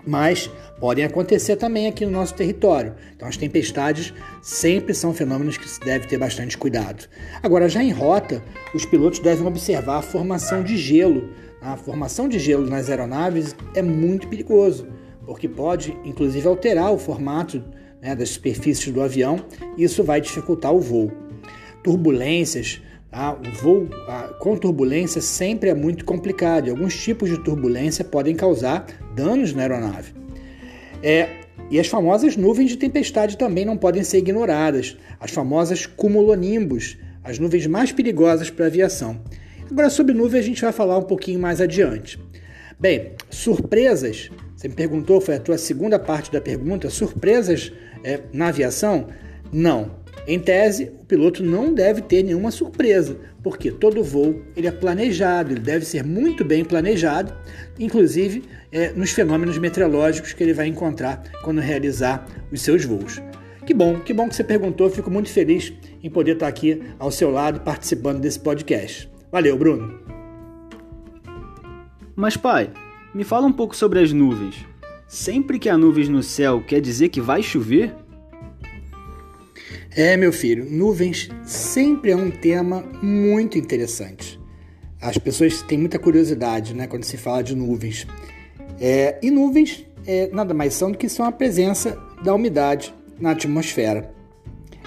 mas 0.06 0.50
podem 0.78 1.04
acontecer 1.04 1.56
também 1.56 1.88
aqui 1.88 2.04
no 2.06 2.12
nosso 2.12 2.34
território. 2.34 2.94
Então, 3.14 3.26
as 3.26 3.36
tempestades 3.36 4.14
sempre 4.40 4.94
são 4.94 5.12
fenômenos 5.12 5.56
que 5.56 5.68
se 5.68 5.80
deve 5.80 6.06
ter 6.06 6.16
bastante 6.16 6.56
cuidado. 6.56 7.08
Agora, 7.42 7.68
já 7.68 7.82
em 7.82 7.90
rota, 7.90 8.42
os 8.72 8.84
pilotos 8.84 9.18
devem 9.18 9.46
observar 9.46 9.98
a 9.98 10.02
formação 10.02 10.62
de 10.62 10.76
gelo. 10.76 11.28
A 11.60 11.76
formação 11.76 12.28
de 12.28 12.38
gelo 12.38 12.68
nas 12.68 12.88
aeronaves 12.88 13.56
é 13.74 13.82
muito 13.82 14.28
perigoso, 14.28 14.86
porque 15.26 15.48
pode, 15.48 15.96
inclusive, 16.04 16.46
alterar 16.46 16.92
o 16.92 16.98
formato 16.98 17.62
né, 18.00 18.14
das 18.14 18.30
superfícies 18.30 18.92
do 18.92 19.02
avião 19.02 19.44
e 19.76 19.82
isso 19.82 20.04
vai 20.04 20.20
dificultar 20.20 20.72
o 20.72 20.80
voo. 20.80 21.10
Turbulências, 21.82 22.80
tá? 23.10 23.34
o 23.34 23.50
voo 23.60 23.88
com 24.38 24.56
turbulência 24.56 25.20
sempre 25.20 25.68
é 25.68 25.74
muito 25.74 26.04
complicado 26.04 26.68
e 26.68 26.70
alguns 26.70 26.96
tipos 26.96 27.28
de 27.28 27.42
turbulência 27.42 28.04
podem 28.04 28.34
causar 28.34 28.86
danos 29.14 29.52
na 29.52 29.62
aeronave. 29.62 30.14
É, 31.02 31.28
e 31.70 31.80
as 31.80 31.88
famosas 31.88 32.36
nuvens 32.36 32.70
de 32.70 32.76
tempestade 32.76 33.36
também 33.36 33.64
não 33.64 33.76
podem 33.76 34.04
ser 34.04 34.18
ignoradas, 34.18 34.96
as 35.18 35.32
famosas 35.32 35.84
cumulonimbus, 35.84 36.96
as 37.24 37.38
nuvens 37.38 37.66
mais 37.66 37.90
perigosas 37.90 38.50
para 38.50 38.66
a 38.66 38.68
aviação. 38.68 39.20
Agora, 39.68 39.90
sobre 39.90 40.14
nuvem, 40.14 40.38
a 40.38 40.44
gente 40.44 40.62
vai 40.62 40.72
falar 40.72 40.96
um 40.96 41.02
pouquinho 41.02 41.40
mais 41.40 41.60
adiante. 41.60 42.20
Bem, 42.78 43.12
surpresas, 43.30 44.30
você 44.56 44.68
me 44.68 44.74
perguntou, 44.74 45.20
foi 45.20 45.34
a 45.34 45.40
tua 45.40 45.58
segunda 45.58 45.98
parte 45.98 46.32
da 46.32 46.40
pergunta, 46.40 46.88
surpresas 46.88 47.70
é, 48.02 48.20
na 48.32 48.48
aviação? 48.48 49.08
Não. 49.52 50.04
Em 50.26 50.40
tese, 50.40 50.90
o 51.02 51.04
piloto 51.04 51.44
não 51.44 51.72
deve 51.72 52.00
ter 52.00 52.22
nenhuma 52.22 52.50
surpresa, 52.50 53.18
porque 53.42 53.70
todo 53.70 54.02
voo 54.02 54.42
ele 54.56 54.66
é 54.66 54.72
planejado, 54.72 55.52
ele 55.52 55.60
deve 55.60 55.84
ser 55.84 56.02
muito 56.02 56.44
bem 56.44 56.64
planejado, 56.64 57.32
inclusive 57.78 58.44
é, 58.72 58.90
nos 58.92 59.10
fenômenos 59.10 59.58
meteorológicos 59.58 60.32
que 60.32 60.42
ele 60.42 60.54
vai 60.54 60.66
encontrar 60.66 61.22
quando 61.44 61.60
realizar 61.60 62.26
os 62.50 62.62
seus 62.62 62.84
voos. 62.84 63.22
Que 63.66 63.74
bom, 63.74 64.00
que 64.00 64.14
bom 64.14 64.28
que 64.28 64.34
você 64.34 64.42
perguntou, 64.42 64.88
fico 64.88 65.10
muito 65.10 65.28
feliz 65.28 65.72
em 66.02 66.08
poder 66.08 66.32
estar 66.32 66.48
aqui 66.48 66.82
ao 66.98 67.10
seu 67.10 67.30
lado 67.30 67.60
participando 67.60 68.20
desse 68.20 68.40
podcast. 68.40 69.08
Valeu, 69.30 69.56
Bruno. 69.58 70.00
Mas 72.16 72.36
pai, 72.36 72.70
me 73.16 73.24
fala 73.24 73.46
um 73.46 73.52
pouco 73.52 73.74
sobre 73.74 73.98
as 73.98 74.12
nuvens. 74.12 74.66
Sempre 75.08 75.58
que 75.58 75.70
há 75.70 75.78
nuvens 75.78 76.06
no 76.06 76.22
céu, 76.22 76.62
quer 76.62 76.82
dizer 76.82 77.08
que 77.08 77.18
vai 77.18 77.42
chover? 77.42 77.94
É, 79.90 80.18
meu 80.18 80.30
filho, 80.30 80.66
nuvens 80.70 81.30
sempre 81.42 82.10
é 82.10 82.16
um 82.16 82.30
tema 82.30 82.82
muito 83.00 83.56
interessante. 83.56 84.38
As 85.00 85.16
pessoas 85.16 85.62
têm 85.62 85.78
muita 85.78 85.98
curiosidade 85.98 86.74
né, 86.74 86.86
quando 86.86 87.04
se 87.04 87.16
fala 87.16 87.42
de 87.42 87.56
nuvens. 87.56 88.06
É, 88.78 89.18
e 89.22 89.30
nuvens 89.30 89.86
é, 90.06 90.28
nada 90.30 90.52
mais 90.52 90.74
são 90.74 90.92
do 90.92 90.98
que 90.98 91.08
são 91.08 91.24
a 91.24 91.32
presença 91.32 91.98
da 92.22 92.34
umidade 92.34 92.94
na 93.18 93.30
atmosfera. 93.30 94.12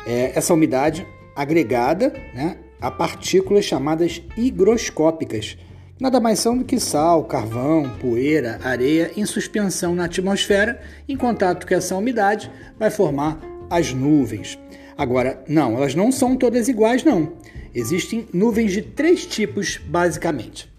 É, 0.05 0.33
essa 0.35 0.53
umidade 0.53 1.03
agregada 1.35 2.13
né, 2.35 2.57
a 2.79 2.91
partículas 2.91 3.65
chamadas 3.65 4.21
higroscópicas, 4.37 5.57
nada 5.99 6.19
mais 6.19 6.39
são 6.39 6.57
do 6.57 6.63
que 6.63 6.79
sal, 6.79 7.25
carvão, 7.25 7.89
poeira, 7.99 8.59
areia 8.63 9.11
em 9.17 9.25
suspensão 9.25 9.93
na 9.93 10.05
atmosfera, 10.05 10.81
em 11.07 11.17
contato 11.17 11.67
com 11.67 11.73
essa 11.73 11.95
umidade, 11.95 12.49
vai 12.77 12.89
formar 12.89 13.39
as 13.69 13.93
nuvens. 13.93 14.57
Agora, 14.97 15.43
não, 15.47 15.75
elas 15.75 15.95
não 15.95 16.11
são 16.11 16.35
todas 16.35 16.67
iguais, 16.67 17.03
não. 17.03 17.33
Existem 17.73 18.27
nuvens 18.33 18.71
de 18.71 18.81
três 18.81 19.25
tipos, 19.25 19.77
basicamente. 19.77 20.71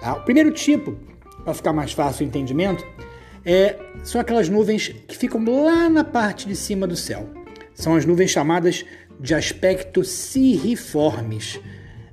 Tá? 0.00 0.14
O 0.14 0.22
primeiro 0.22 0.50
tipo, 0.52 0.96
para 1.44 1.54
ficar 1.54 1.72
mais 1.72 1.92
fácil 1.92 2.24
o 2.24 2.28
entendimento, 2.28 2.86
é, 3.44 3.76
são 4.04 4.20
aquelas 4.20 4.48
nuvens 4.48 4.88
que 5.06 5.16
ficam 5.16 5.42
lá 5.64 5.88
na 5.88 6.04
parte 6.04 6.46
de 6.46 6.54
cima 6.54 6.86
do 6.86 6.96
céu. 6.96 7.28
São 7.74 7.94
as 7.94 8.04
nuvens 8.04 8.30
chamadas 8.30 8.84
de 9.20 9.34
aspecto 9.34 10.04
cirriformes. 10.04 11.60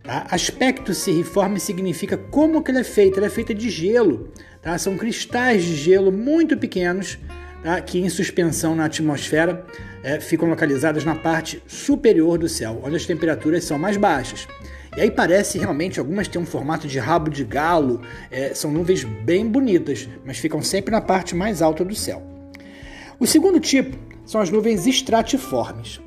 Tá? 0.06 0.28
Aspecto 0.30 0.94
cirriforme 0.94 1.60
significa 1.60 2.16
como 2.18 2.62
que 2.62 2.72
ela 2.72 2.82
é 2.82 2.84
feita. 2.84 3.20
Ela 3.20 3.28
é 3.28 3.30
feita 3.30 3.54
de 3.54 3.70
gelo. 3.70 4.30
Tá? 4.62 4.78
São 4.78 4.98
cristais 4.98 5.64
de 5.64 5.76
gelo 5.76 6.12
muito 6.12 6.56
pequenos 6.58 7.18
tá? 7.64 7.82
que 7.82 8.00
em 8.00 8.10
suspensão 8.10 8.76
na 8.76 8.86
atmosfera 8.86 9.66
é, 10.04 10.20
ficam 10.20 10.48
localizadas 10.48 11.04
na 11.04 11.16
parte 11.16 11.62
superior 11.66 12.38
do 12.38 12.48
céu, 12.48 12.80
onde 12.84 12.96
as 12.96 13.06
temperaturas 13.06 13.64
são 13.64 13.80
mais 13.80 13.98
baixas. 13.98 14.48
E 14.96 15.02
aí 15.02 15.12
parece 15.12 15.58
realmente, 15.58 16.00
algumas 16.00 16.28
têm 16.28 16.40
um 16.40 16.46
formato 16.46 16.88
de 16.88 17.00
rabo 17.00 17.30
de 17.30 17.44
galo, 17.44 18.02
é, 18.32 18.54
são 18.54 18.72
nuvens 18.72 19.04
bem 19.04 19.46
bonitas, 19.46 20.08
mas 20.24 20.38
ficam 20.38 20.62
sempre 20.62 20.92
na 20.92 21.02
parte 21.02 21.36
mais 21.36 21.62
alta 21.62 21.84
do 21.84 21.96
céu. 21.96 22.24
O 23.20 23.26
segundo 23.26 23.60
tipo 23.60 23.98
são 24.26 24.40
as 24.40 24.50
nuvens 24.50 24.88
estratiformes. 24.88 26.00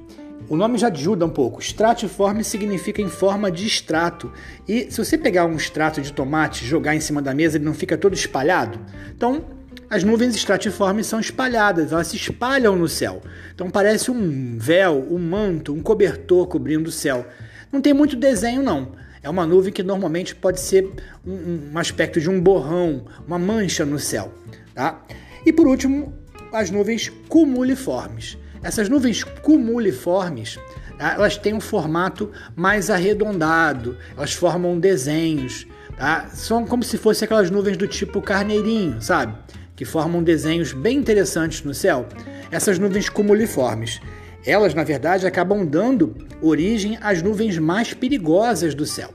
O 0.49 0.57
nome 0.57 0.79
já 0.79 0.89
ajuda 0.89 1.27
um 1.27 1.31
pouco. 1.31 1.61
Stratiforme 1.61 2.43
significa 2.43 3.03
em 3.03 3.09
forma 3.09 3.51
de 3.51 3.67
extrato. 3.67 4.33
E 4.67 4.91
se 4.91 4.97
você 4.97 5.19
pegar 5.19 5.45
um 5.45 5.57
extrato 5.57 6.01
de 6.01 6.13
tomate 6.13 6.65
e 6.65 6.67
jogar 6.67 6.97
em 6.97 7.01
cima 7.01 7.21
da 7.21 7.35
mesa, 7.35 7.59
ele 7.59 7.67
não 7.67 7.75
fica 7.75 7.99
todo 7.99 8.15
espalhado? 8.15 8.79
Então, 9.15 9.45
as 9.91 10.05
nuvens 10.05 10.35
estratiformes 10.35 11.07
são 11.07 11.21
espalhadas, 11.21 11.93
elas 11.93 12.09
se 12.09 12.17
espalham 12.17 12.77
no 12.77 12.89
céu. 12.89 13.23
Então 13.55 13.71
parece 13.71 14.11
um 14.11 14.57
véu, 14.59 15.07
um 15.11 15.19
manto, 15.19 15.73
um 15.75 15.83
cobertor 15.83 16.47
cobrindo 16.47 16.89
o 16.89 16.93
céu. 16.93 17.27
Não 17.71 17.81
tem 17.81 17.93
muito 17.93 18.17
desenho, 18.17 18.63
não. 18.63 18.93
É 19.23 19.29
uma 19.29 19.47
nuvem 19.47 19.73
que 19.73 19.83
normalmente 19.83 20.35
pode 20.35 20.61
ser 20.61 20.91
um, 21.27 21.73
um 21.73 21.79
aspecto 21.79 22.21
de 22.21 22.31
um 22.31 22.41
borrão, 22.41 23.05
uma 23.27 23.39
mancha 23.39 23.85
no 23.85 23.99
céu. 23.99 24.33
Tá? 24.75 25.03
E 25.45 25.53
por 25.53 25.67
último, 25.67 26.13
as 26.53 26.71
nuvens 26.71 27.11
cumuliformes. 27.29 28.39
Essas 28.63 28.89
nuvens 28.89 29.25
cumuliformes, 29.25 30.59
tá? 30.99 31.15
elas 31.15 31.37
têm 31.37 31.55
um 31.55 31.61
formato 31.61 32.31
mais 32.57 32.91
arredondado, 32.91 33.97
elas 34.17 34.33
formam 34.33 34.79
desenhos, 34.79 35.67
tá? 35.97 36.29
São 36.33 36.67
como 36.67 36.83
se 36.83 36.99
fossem 36.99 37.27
aquelas 37.27 37.51
nuvens 37.51 37.77
do 37.77 37.87
tipo 37.87 38.21
carneirinho, 38.21 39.01
sabe? 39.01 39.35
que 39.79 39.85
formam 39.85 40.25
desenhos 40.25 40.73
bem 40.73 40.99
interessantes 40.99 41.63
no 41.63 41.73
céu, 41.73 42.05
essas 42.51 42.81
nuvens 42.81 43.09
cumuliformes. 43.09 44.01
Elas, 44.45 44.75
na 44.75 44.83
verdade, 44.83 45.25
acabam 45.25 45.65
dando 45.65 46.17
origem 46.43 46.99
às 47.01 47.23
nuvens 47.23 47.57
mais 47.59 47.95
perigosas 47.95 48.75
do 48.75 48.85
céu. 48.85 49.15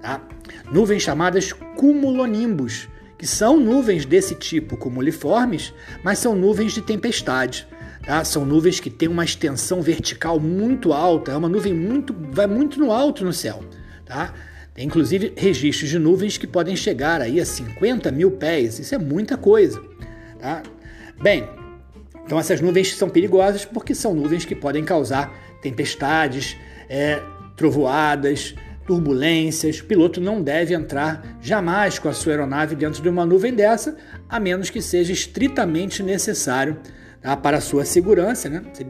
Tá? 0.00 0.22
Nuvens 0.72 1.02
chamadas 1.02 1.52
cumulonimbus, 1.52 2.88
que 3.18 3.26
são 3.26 3.60
nuvens 3.60 4.06
desse 4.06 4.34
tipo 4.34 4.78
cumuliformes, 4.78 5.74
mas 6.02 6.18
são 6.20 6.34
nuvens 6.34 6.72
de 6.72 6.80
tempestade. 6.80 7.68
Tá? 8.08 8.24
São 8.24 8.42
nuvens 8.46 8.80
que 8.80 8.88
têm 8.88 9.06
uma 9.06 9.22
extensão 9.22 9.82
vertical 9.82 10.40
muito 10.40 10.94
alta, 10.94 11.32
é 11.32 11.36
uma 11.36 11.46
nuvem 11.46 11.74
muito, 11.74 12.16
vai 12.32 12.46
muito 12.46 12.80
no 12.80 12.90
alto 12.90 13.22
no 13.22 13.34
céu. 13.34 13.62
Tá? 14.06 14.32
Tem 14.72 14.86
inclusive 14.86 15.34
registros 15.36 15.90
de 15.90 15.98
nuvens 15.98 16.38
que 16.38 16.46
podem 16.46 16.74
chegar 16.74 17.20
aí 17.20 17.38
a 17.38 17.44
50 17.44 18.10
mil 18.10 18.30
pés, 18.30 18.78
isso 18.78 18.94
é 18.94 18.98
muita 18.98 19.36
coisa. 19.36 19.78
Tá? 20.40 20.62
Bem, 21.20 21.46
então 22.24 22.40
essas 22.40 22.62
nuvens 22.62 22.94
são 22.94 23.10
perigosas 23.10 23.66
porque 23.66 23.94
são 23.94 24.14
nuvens 24.14 24.46
que 24.46 24.54
podem 24.54 24.86
causar 24.86 25.30
tempestades, 25.60 26.56
é, 26.88 27.20
trovoadas, 27.58 28.54
turbulências. 28.86 29.80
O 29.80 29.84
piloto 29.84 30.18
não 30.18 30.40
deve 30.40 30.72
entrar 30.72 31.36
jamais 31.42 31.98
com 31.98 32.08
a 32.08 32.14
sua 32.14 32.32
aeronave 32.32 32.74
dentro 32.74 33.02
de 33.02 33.08
uma 33.10 33.26
nuvem 33.26 33.52
dessa, 33.52 33.98
a 34.26 34.40
menos 34.40 34.70
que 34.70 34.80
seja 34.80 35.12
estritamente 35.12 36.02
necessário 36.02 36.78
tá, 37.20 37.36
para 37.36 37.60
sua 37.60 37.84
segurança. 37.84 38.48
Né? 38.48 38.62
Você 38.72 38.86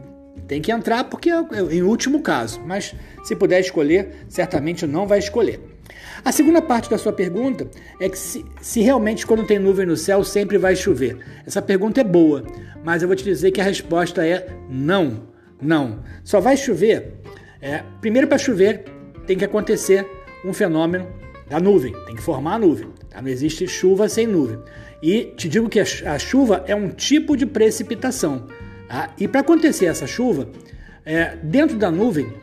tem 0.47 0.61
que 0.61 0.71
entrar 0.71 1.03
porque 1.05 1.29
é, 1.29 1.35
é 1.35 1.75
em 1.75 1.83
último 1.83 2.21
caso, 2.21 2.61
mas 2.65 2.95
se 3.23 3.35
puder 3.35 3.59
escolher, 3.59 4.25
certamente 4.27 4.85
não 4.85 5.07
vai 5.07 5.19
escolher. 5.19 5.59
A 6.23 6.31
segunda 6.31 6.61
parte 6.61 6.89
da 6.89 6.97
sua 6.97 7.13
pergunta 7.13 7.67
é 7.99 8.09
que 8.09 8.17
se, 8.17 8.45
se, 8.61 8.81
realmente 8.81 9.25
quando 9.25 9.45
tem 9.45 9.57
nuvem 9.57 9.85
no 9.85 9.95
céu 9.95 10.23
sempre 10.23 10.57
vai 10.57 10.75
chover. 10.75 11.17
Essa 11.45 11.61
pergunta 11.61 12.01
é 12.01 12.03
boa, 12.03 12.43
mas 12.83 13.01
eu 13.01 13.07
vou 13.07 13.15
te 13.15 13.23
dizer 13.23 13.51
que 13.51 13.61
a 13.61 13.63
resposta 13.63 14.25
é 14.25 14.47
não, 14.69 15.23
não. 15.61 15.99
Só 16.23 16.39
vai 16.39 16.57
chover. 16.57 17.13
É, 17.61 17.83
primeiro 18.01 18.27
para 18.27 18.37
chover 18.37 18.85
tem 19.25 19.37
que 19.37 19.45
acontecer 19.45 20.07
um 20.43 20.53
fenômeno 20.53 21.07
da 21.49 21.59
nuvem, 21.59 21.93
tem 22.05 22.15
que 22.15 22.21
formar 22.21 22.55
a 22.55 22.59
nuvem. 22.59 22.89
Tá? 23.09 23.21
Não 23.21 23.29
existe 23.29 23.67
chuva 23.67 24.07
sem 24.09 24.27
nuvem. 24.27 24.59
E 25.01 25.33
te 25.35 25.47
digo 25.47 25.69
que 25.69 25.79
a, 25.79 26.19
chuva 26.19 26.63
é 26.67 26.75
um 26.75 26.89
tipo 26.89 27.37
de 27.37 27.45
precipitação. 27.45 28.47
Tá? 28.87 29.13
E 29.17 29.27
para 29.27 29.41
acontecer 29.41 29.85
essa 29.85 30.05
chuva, 30.05 30.49
é, 31.05 31.37
dentro 31.41 31.77
da 31.77 31.89
nuvem 31.89 32.33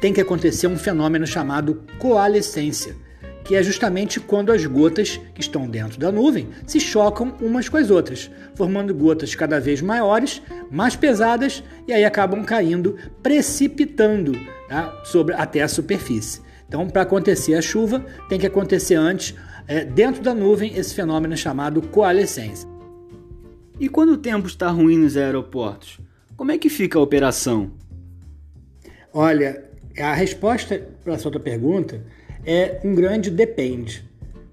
tem 0.00 0.12
que 0.12 0.20
acontecer 0.20 0.66
um 0.66 0.78
fenômeno 0.78 1.26
chamado 1.26 1.82
coalescência, 1.98 2.96
que 3.44 3.54
é 3.54 3.62
justamente 3.62 4.20
quando 4.20 4.52
as 4.52 4.64
gotas 4.64 5.20
que 5.34 5.40
estão 5.40 5.68
dentro 5.68 5.98
da 5.98 6.10
nuvem 6.10 6.48
se 6.66 6.80
chocam 6.80 7.34
umas 7.40 7.68
com 7.68 7.76
as 7.76 7.90
outras, 7.90 8.30
formando 8.54 8.94
gotas 8.94 9.34
cada 9.34 9.60
vez 9.60 9.82
maiores, 9.82 10.40
mais 10.70 10.96
pesadas 10.96 11.62
e 11.86 11.92
aí 11.92 12.04
acabam 12.04 12.44
caindo, 12.44 12.96
precipitando 13.22 14.32
tá, 14.68 15.02
sobre 15.04 15.34
até 15.34 15.62
a 15.62 15.68
superfície. 15.68 16.40
Então, 16.66 16.88
para 16.88 17.02
acontecer 17.02 17.54
a 17.54 17.60
chuva, 17.60 18.06
tem 18.28 18.38
que 18.38 18.46
acontecer 18.46 18.94
antes, 18.94 19.34
é, 19.70 19.84
dentro 19.84 20.20
da 20.20 20.34
nuvem, 20.34 20.76
esse 20.76 20.92
fenômeno 20.92 21.36
chamado 21.36 21.80
coalescência. 21.80 22.68
E 23.78 23.88
quando 23.88 24.14
o 24.14 24.16
tempo 24.16 24.48
está 24.48 24.68
ruim 24.68 24.98
nos 24.98 25.16
aeroportos, 25.16 26.00
como 26.36 26.50
é 26.50 26.58
que 26.58 26.68
fica 26.68 26.98
a 26.98 27.02
operação? 27.02 27.70
Olha, 29.14 29.64
a 29.96 30.12
resposta 30.12 30.88
para 31.04 31.14
a 31.14 31.18
sua 31.18 31.38
pergunta 31.38 32.04
é 32.44 32.80
um 32.82 32.96
grande 32.96 33.30
depende. 33.30 34.04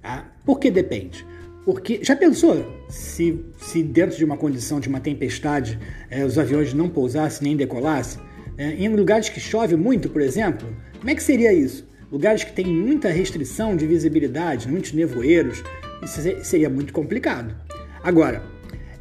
Tá? 0.03 0.31
Por 0.45 0.59
que 0.59 0.69
depende? 0.69 1.25
Porque 1.65 1.99
já 2.03 2.15
pensou 2.15 2.63
se, 2.87 3.43
se 3.57 3.81
dentro 3.81 4.15
de 4.15 4.23
uma 4.23 4.37
condição 4.37 4.79
de 4.79 4.87
uma 4.87 4.99
tempestade 4.99 5.79
eh, 6.11 6.23
os 6.23 6.37
aviões 6.37 6.75
não 6.75 6.87
pousassem 6.89 7.47
nem 7.47 7.57
decolassem? 7.57 8.21
Eh, 8.55 8.83
em 8.83 8.95
lugares 8.95 9.29
que 9.29 9.39
chove 9.39 9.75
muito, 9.75 10.09
por 10.09 10.21
exemplo, 10.21 10.67
como 10.99 11.09
é 11.09 11.15
que 11.15 11.23
seria 11.23 11.51
isso? 11.51 11.86
Lugares 12.11 12.43
que 12.43 12.53
têm 12.53 12.65
muita 12.65 13.09
restrição 13.09 13.75
de 13.75 13.85
visibilidade, 13.85 14.67
muitos 14.67 14.93
nevoeiros, 14.93 15.63
isso 16.01 16.21
seria 16.43 16.69
muito 16.69 16.93
complicado. 16.93 17.55
Agora, 18.01 18.43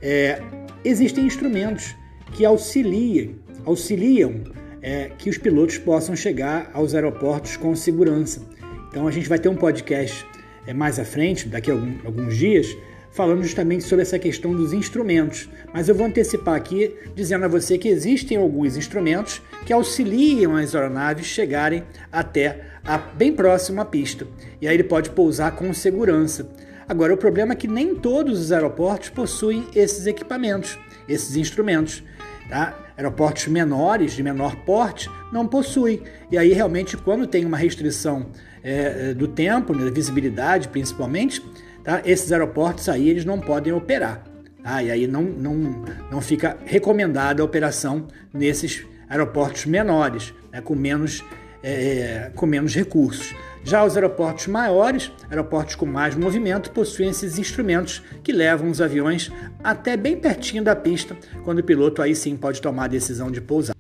é, 0.03 0.41
existem 0.85 1.25
instrumentos 1.25 1.95
que 2.33 2.45
auxiliam, 2.45 3.35
auxiliam 3.65 4.43
é, 4.83 5.11
que 5.17 5.31
os 5.31 5.39
pilotos 5.39 5.79
possam 5.79 6.17
chegar 6.17 6.71
aos 6.73 6.95
aeroportos 6.95 7.57
com 7.57 7.75
segurança. 7.77 8.43
Então 8.89 9.07
a 9.07 9.11
gente 9.11 9.29
vai 9.29 9.39
ter 9.39 9.49
um 9.49 9.57
podcast 9.57 10.27
é, 10.67 10.73
mais 10.73 10.99
à 10.99 11.05
frente, 11.05 11.49
daqui 11.49 11.71
a 11.71 11.75
alguns 11.75 12.37
dias, 12.37 12.77
falando 13.17 13.43
justamente 13.43 13.83
sobre 13.85 14.03
essa 14.03 14.19
questão 14.19 14.55
dos 14.55 14.73
instrumentos. 14.73 15.49
Mas 15.73 15.89
eu 15.89 15.95
vou 15.95 16.07
antecipar 16.07 16.55
aqui 16.55 16.95
dizendo 17.15 17.45
a 17.45 17.49
você 17.49 17.79
que 17.79 17.89
existem 17.89 18.37
alguns 18.37 18.77
instrumentos 18.77 19.41
que 19.65 19.73
auxiliam 19.73 20.55
as 20.55 20.75
aeronaves 20.75 21.27
chegarem 21.27 21.83
até 22.13 22.76
a, 22.87 22.99
bem 22.99 23.33
próximo 23.33 23.81
à 23.81 23.85
pista. 23.85 24.27
E 24.61 24.69
aí 24.69 24.75
ele 24.75 24.85
pode 24.85 25.11
pousar 25.11 25.53
com 25.53 25.73
segurança. 25.73 26.49
Agora, 26.89 27.13
o 27.13 27.17
problema 27.17 27.53
é 27.53 27.57
que 27.57 27.67
nem 27.67 27.95
todos 27.95 28.41
os 28.41 28.53
aeroportos 28.53 29.09
possuem 29.09 29.67
esses 29.75 30.07
equipamentos, 30.07 30.79
esses 31.09 31.37
instrumentos. 31.37 32.03
Tá? 32.49 32.79
Aeroportos 32.97 33.49
menores, 33.49 34.13
de 34.13 34.23
menor 34.23 34.55
porte, 34.65 35.11
não 35.33 35.47
possuem. 35.47 36.03
E 36.31 36.39
aí, 36.39 36.53
realmente, 36.53 36.97
quando 36.97 37.27
tem 37.27 37.45
uma 37.45 37.57
restrição 37.57 38.31
é, 38.63 39.15
do 39.15 39.29
tempo, 39.29 39.73
né, 39.73 39.85
da 39.85 39.91
visibilidade 39.91 40.69
principalmente, 40.69 41.41
tá? 41.85 42.03
esses 42.05 42.33
aeroportos 42.33 42.89
aí 42.89 43.09
eles 43.09 43.25
não 43.25 43.41
podem 43.41 43.73
operar. 43.73 44.25
Tá? 44.63 44.83
E 44.83 44.91
aí 44.91 45.07
não, 45.07 45.23
não, 45.23 45.85
não 46.11 46.21
fica 46.21 46.57
recomendada 46.65 47.43
a 47.43 47.45
operação 47.45 48.09
nesses 48.35 48.85
aeroportos 49.09 49.67
menores, 49.67 50.35
né, 50.53 50.61
com, 50.61 50.75
menos, 50.75 51.25
é, 51.67 52.31
com 52.37 52.47
menos 52.47 52.73
recursos. 52.75 53.35
Já 53.65 53.85
os 53.85 53.97
aeroportos 53.97 54.47
maiores, 54.47 55.11
aeroportos 55.29 55.75
com 55.75 55.85
mais 55.85 56.15
movimento, 56.15 56.71
possuem 56.71 57.09
esses 57.09 57.37
instrumentos 57.37 58.01
que 58.23 58.31
levam 58.31 58.71
os 58.71 58.81
aviões 58.81 59.33
até 59.65 59.97
bem 59.97 60.17
pertinho 60.17 60.63
da 60.63 60.77
pista, 60.77 61.17
quando 61.43 61.59
o 61.59 61.65
piloto 61.65 62.01
aí 62.01 62.15
sim 62.15 62.37
pode 62.37 62.63
tomar 62.63 62.85
a 62.85 62.89
decisão 62.89 63.33
de 63.33 63.41
pousar. 63.41 63.75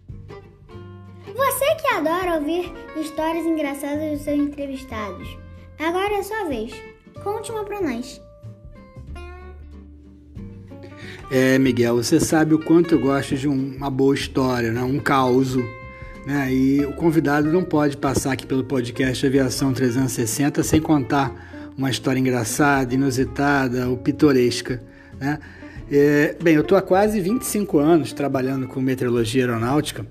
Você 1.24 1.74
que 1.76 1.86
adora 1.94 2.34
ouvir 2.34 2.72
histórias 2.96 3.46
engraçadas 3.46 4.10
dos 4.10 4.22
seus 4.22 4.40
entrevistados, 4.40 5.38
agora 5.78 6.14
é 6.14 6.18
a 6.18 6.24
sua 6.24 6.44
vez. 6.48 6.72
Conte 7.22 7.52
uma 7.52 7.64
para 7.64 7.80
nós. 7.80 8.20
É, 11.30 11.58
Miguel, 11.58 11.96
você 11.96 12.18
sabe 12.18 12.54
o 12.54 12.58
quanto 12.58 12.96
eu 12.96 13.00
gosto 13.00 13.36
de 13.36 13.46
uma 13.46 13.90
boa 13.90 14.14
história, 14.14 14.72
né? 14.72 14.82
um 14.82 14.98
caos. 14.98 15.56
Né? 16.26 16.52
E 16.52 16.84
o 16.84 16.92
convidado 16.92 17.52
não 17.52 17.62
pode 17.62 17.96
passar 17.96 18.32
aqui 18.32 18.44
pelo 18.44 18.64
podcast 18.64 19.24
Aviação 19.24 19.72
360 19.72 20.60
sem 20.64 20.80
contar 20.80 21.72
uma 21.78 21.88
história 21.88 22.18
engraçada, 22.18 22.92
inusitada 22.92 23.88
ou 23.88 23.96
pitoresca. 23.96 24.82
Né? 25.20 25.38
É, 25.90 26.34
bem, 26.42 26.56
eu 26.56 26.62
estou 26.62 26.76
há 26.76 26.82
quase 26.82 27.20
25 27.20 27.78
anos 27.78 28.12
trabalhando 28.12 28.66
com 28.66 28.80
meteorologia 28.80 29.44
aeronáutica 29.44 30.04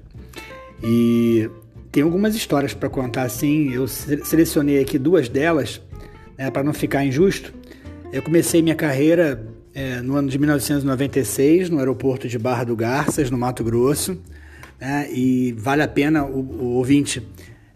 e 0.81 1.49
tem 1.91 2.01
algumas 2.01 2.33
histórias 2.33 2.73
para 2.73 2.89
contar 2.89 3.23
assim. 3.23 3.73
Eu 3.73 3.85
selecionei 3.85 4.79
aqui 4.79 4.97
duas 4.97 5.27
delas 5.27 5.81
né, 6.37 6.49
para 6.49 6.63
não 6.63 6.73
ficar 6.73 7.03
injusto. 7.03 7.53
Eu 8.13 8.21
comecei 8.21 8.61
minha 8.61 8.75
carreira 8.75 9.45
é, 9.73 10.01
no 10.01 10.15
ano 10.15 10.29
de 10.29 10.39
1996, 10.39 11.69
no 11.69 11.79
aeroporto 11.79 12.29
de 12.29 12.39
Barra 12.39 12.63
do 12.63 12.75
Garças, 12.75 13.29
no 13.29 13.37
Mato 13.37 13.65
Grosso. 13.65 14.17
Né, 14.79 15.07
e 15.11 15.53
vale 15.57 15.81
a 15.81 15.87
pena 15.87 16.25
o, 16.25 16.39
o 16.39 16.65
ouvinte 16.75 17.25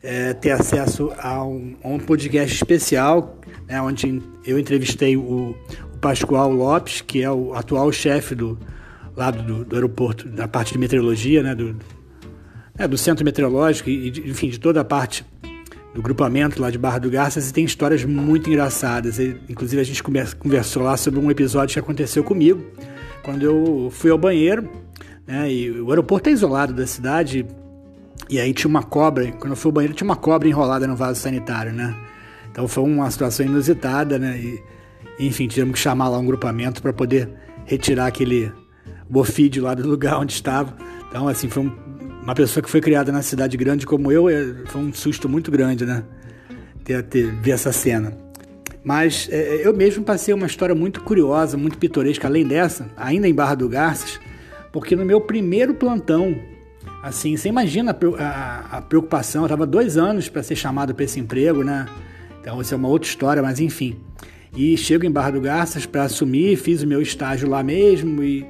é, 0.03 0.34
ter 0.34 0.51
acesso 0.51 1.12
a 1.18 1.44
um, 1.44 1.75
a 1.83 1.88
um 1.88 2.00
podcast 2.00 2.55
especial, 2.55 3.38
né, 3.68 3.81
onde 3.81 4.22
eu 4.46 4.57
entrevistei 4.59 5.16
o, 5.16 5.55
o, 5.94 5.98
Pascoal 6.00 6.51
Lopes, 6.51 7.01
que 7.01 7.22
é 7.22 7.29
o 7.29 7.53
atual 7.53 7.92
chefe 7.92 8.33
do 8.33 8.57
lado 9.16 9.44
do, 9.44 9.66
do, 9.66 9.75
aeroporto, 9.75 10.29
da 10.29 10.48
parte 10.48 10.74
de 10.74 10.79
meteorologia, 10.79 11.44
né, 11.44 11.53
do, 11.53 11.75
é, 12.77 12.88
do 12.88 12.98
centro 12.98 13.25
meteorológico 13.25 13.90
e, 13.90 14.07
enfim, 14.29 14.50
de 14.50 14.59
toda 14.59 14.79
a 14.79 14.85
parte 14.85 15.25
do 15.94 16.01
grupamento 16.01 16.62
lá 16.62 16.70
de 16.70 16.77
Barra 16.77 17.00
do 17.00 17.09
Garças 17.09 17.50
e 17.50 17.53
tem 17.53 17.66
histórias 17.66 18.05
muito 18.05 18.50
engraçadas. 18.50 19.20
E, 19.20 19.35
inclusive 19.50 19.81
a 19.81 19.85
gente 19.85 20.01
conversou 20.01 20.83
lá 20.83 20.96
sobre 20.96 21.20
um 21.20 21.29
episódio 21.29 21.74
que 21.74 21.79
aconteceu 21.79 22.24
comigo 22.24 22.64
quando 23.24 23.44
eu 23.44 23.90
fui 23.92 24.09
ao 24.09 24.18
banheiro, 24.18 24.70
né? 25.29 25.51
E 25.53 25.70
o 25.79 25.92
aeroporto 25.92 26.27
é 26.27 26.31
isolado 26.31 26.74
da 26.74 26.87
cidade 26.87 27.46
e 28.27 28.39
aí 28.39 28.51
tinha 28.51 28.68
uma 28.68 28.81
cobra. 28.81 29.31
Quando 29.33 29.51
eu 29.51 29.55
fui 29.55 29.70
ao 29.70 29.74
banheiro 29.74 29.94
tinha 29.94 30.05
uma 30.05 30.15
cobra 30.15 30.48
enrolada 30.48 30.87
no 30.87 30.96
vaso 30.96 31.22
sanitário, 31.22 31.72
né? 31.72 31.96
Então 32.51 32.68
foi 32.68 32.83
uma 32.83 33.09
situação 33.11 33.46
inusitada, 33.46 34.18
né? 34.18 34.39
E, 34.39 34.63
enfim, 35.20 35.48
tivemos 35.48 35.74
que 35.74 35.79
chamar 35.79 36.09
lá 36.09 36.18
um 36.18 36.25
grupamento 36.25 36.81
para 36.81 36.92
poder 36.92 37.29
retirar 37.65 38.07
aquele 38.07 38.51
bofídeo 39.07 39.63
lá 39.63 39.75
do 39.75 39.85
lugar 39.87 40.20
onde 40.20 40.33
estava. 40.33 40.75
Então, 41.07 41.27
assim, 41.27 41.48
foi 41.48 41.63
um 41.63 41.89
uma 42.24 42.35
pessoa 42.35 42.61
que 42.61 42.70
foi 42.70 42.81
criada 42.81 43.11
na 43.11 43.22
cidade 43.22 43.55
grande 43.55 43.85
como 43.87 44.11
eu, 44.11 44.29
é, 44.29 44.53
foi 44.65 44.81
um 44.81 44.94
susto 44.94 45.27
muito 45.29 45.50
grande, 45.50 45.85
né? 45.85 46.03
Ter, 46.83 47.01
ter 47.03 47.31
ver 47.42 47.51
essa 47.51 47.72
cena. 47.72 48.15
Mas 48.83 49.27
é, 49.31 49.65
eu 49.65 49.74
mesmo 49.74 50.03
passei 50.03 50.33
uma 50.33 50.46
história 50.46 50.75
muito 50.75 51.01
curiosa, 51.01 51.57
muito 51.57 51.77
pitoresca, 51.77 52.27
além 52.27 52.46
dessa, 52.46 52.89
ainda 52.98 53.27
em 53.27 53.33
Barra 53.33 53.55
do 53.55 53.70
Garças, 53.70 54.20
porque 54.72 54.96
no 54.96 55.05
meu 55.05 55.22
primeiro 55.22 55.74
plantão, 55.74 56.36
assim, 57.03 57.36
você 57.36 57.50
imagina 57.50 57.96
a, 58.18 58.77
a, 58.77 58.82
preocupação, 58.82 59.44
eu 59.44 59.46
estava 59.48 59.66
dois 59.66 59.98
anos 59.98 60.29
para 60.29 60.44
ser 60.44 60.55
chamado 60.55 60.94
para 60.94 61.05
esse 61.05 61.20
emprego, 61.20 61.64
né? 61.64 61.88
Então, 62.42 62.62
isso 62.62 62.74
é 62.74 62.77
uma 62.77 62.88
outra 62.88 63.08
história, 63.08 63.42
mas 63.42 63.60
enfim. 63.60 63.98
E 64.55 64.75
chego 64.77 65.05
em 65.05 65.12
Barra 65.12 65.32
do 65.32 65.42
Garças 65.42 65.86
para 65.86 66.03
assumir, 66.03 66.55
fiz 66.58 66.82
o 66.82 66.88
meu 66.88 67.01
estágio 67.01 67.50
lá 67.50 67.62
mesmo 67.62 68.24
e 68.24 68.46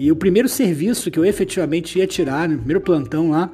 e 0.00 0.10
o 0.10 0.16
primeiro 0.16 0.48
serviço 0.48 1.10
que 1.10 1.18
eu 1.18 1.26
efetivamente 1.26 1.98
ia 1.98 2.06
tirar, 2.06 2.48
no 2.48 2.56
primeiro 2.56 2.80
plantão 2.80 3.32
lá, 3.32 3.52